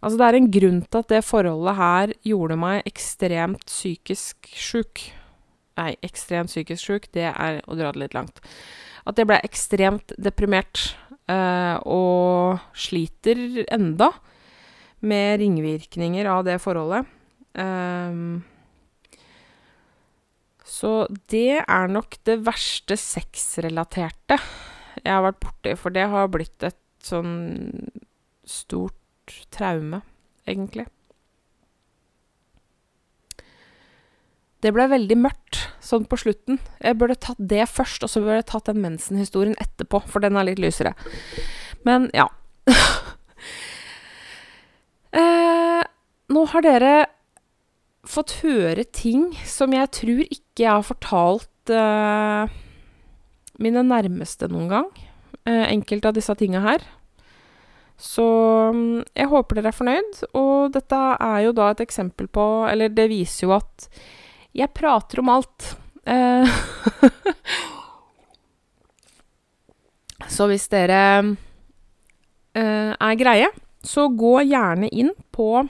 [0.00, 5.04] altså, det er en grunn til at det forholdet her gjorde meg ekstremt psykisk sjuk.
[5.78, 8.42] Nei, ekstremt psykisk sjuk, det er å dra det litt langt.
[9.06, 10.96] At jeg ble ekstremt deprimert
[11.26, 14.12] og sliter enda
[15.06, 17.08] med ringvirkninger av det forholdet.
[17.56, 18.44] Um,
[20.66, 24.38] så det er nok det verste sexrelaterte
[25.02, 27.34] jeg har vært borti, for det har blitt et sånn
[28.46, 30.00] stort traume,
[30.48, 30.86] egentlig.
[34.66, 36.56] Det ble veldig mørkt sånn på slutten.
[36.82, 40.34] Jeg burde tatt det først, og så burde jeg tatt den mensenhistorien etterpå, for den
[40.34, 40.96] er litt lysere.
[41.86, 42.26] Men ja.
[45.20, 45.84] eh,
[46.34, 46.96] nå har dere
[48.06, 52.58] fått høre ting som jeg tror ikke jeg har fortalt eh,
[53.62, 54.92] mine nærmeste noen gang.
[55.46, 56.90] Eh, enkelte av disse tinga her.
[58.02, 58.26] Så
[58.74, 62.90] mm, jeg håper dere er fornøyd, og dette er jo da et eksempel på Eller
[62.92, 63.86] det viser jo at
[64.56, 65.76] jeg prater om alt.
[66.06, 66.48] Eh,
[70.36, 71.00] så hvis dere
[72.56, 73.50] eh, er greie,
[73.86, 75.66] så gå gjerne inn på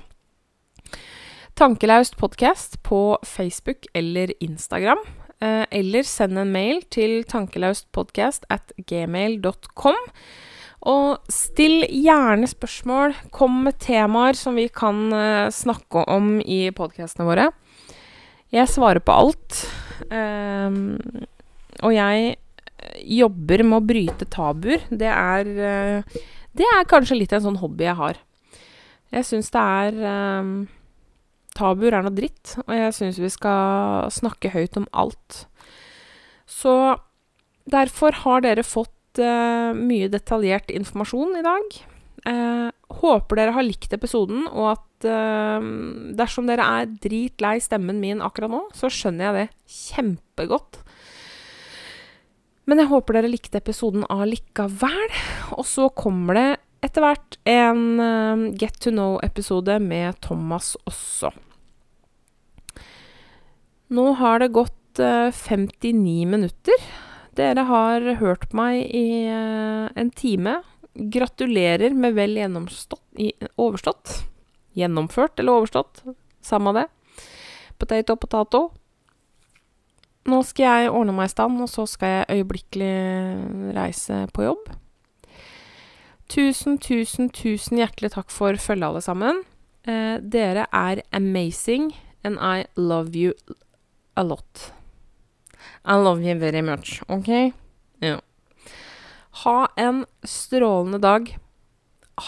[1.57, 5.01] Tankelaust podkast på Facebook eller Instagram.
[5.41, 9.97] Eh, eller send en mail til tankelaustpodkast at gmail.com.
[10.87, 13.16] Og still gjerne spørsmål.
[13.32, 15.09] Kom med temaer som vi kan
[15.51, 17.49] snakke om i podkastene våre.
[18.55, 19.62] Jeg svarer på alt.
[20.11, 20.99] Um,
[21.82, 22.36] og jeg
[23.16, 24.84] jobber med å bryte tabuer.
[24.90, 26.22] Det er, uh,
[26.57, 28.20] det er kanskje litt en sånn hobby jeg har.
[29.14, 30.01] Jeg syns det er
[30.40, 30.55] um,
[31.57, 35.47] Tabuer er noe dritt, og jeg syns vi skal snakke høyt om alt.
[36.44, 36.74] Så
[37.64, 41.78] derfor har dere fått uh, mye detaljert informasjon i dag.
[42.27, 42.72] Uh,
[43.03, 45.68] håper dere har likt episoden, og at eh,
[46.16, 50.81] dersom dere er dritlei stemmen min akkurat nå, så skjønner jeg det kjempegodt.
[52.66, 55.18] Men jeg håper dere likte episoden allikevel.
[55.55, 56.47] Og så kommer det
[56.87, 61.33] etter hvert en eh, Get to know-episode med Thomas også.
[63.95, 66.87] Nå har det gått uh, 59 minutter.
[67.39, 70.57] Dere har hørt meg i en time.
[70.97, 72.38] Gratulerer med vel
[73.57, 74.22] overstått.
[74.76, 76.03] Gjennomført eller overstått.
[76.44, 76.86] Samme det.
[77.78, 78.62] Potato, potato.
[80.26, 84.64] Nå skal jeg ordne meg i stand, og så skal jeg øyeblikkelig reise på jobb.
[86.32, 89.44] Tusen, tusen, tusen hjertelig takk for følget, alle sammen.
[89.86, 91.92] Eh, dere er amazing,
[92.24, 93.36] and I love you
[94.16, 94.72] a lot.
[95.84, 97.53] I love you very much, OK?
[98.03, 98.18] Ja.
[99.45, 101.39] Ha en strålende dag.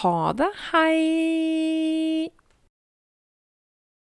[0.01, 0.51] Ha det.
[0.71, 2.29] Hei!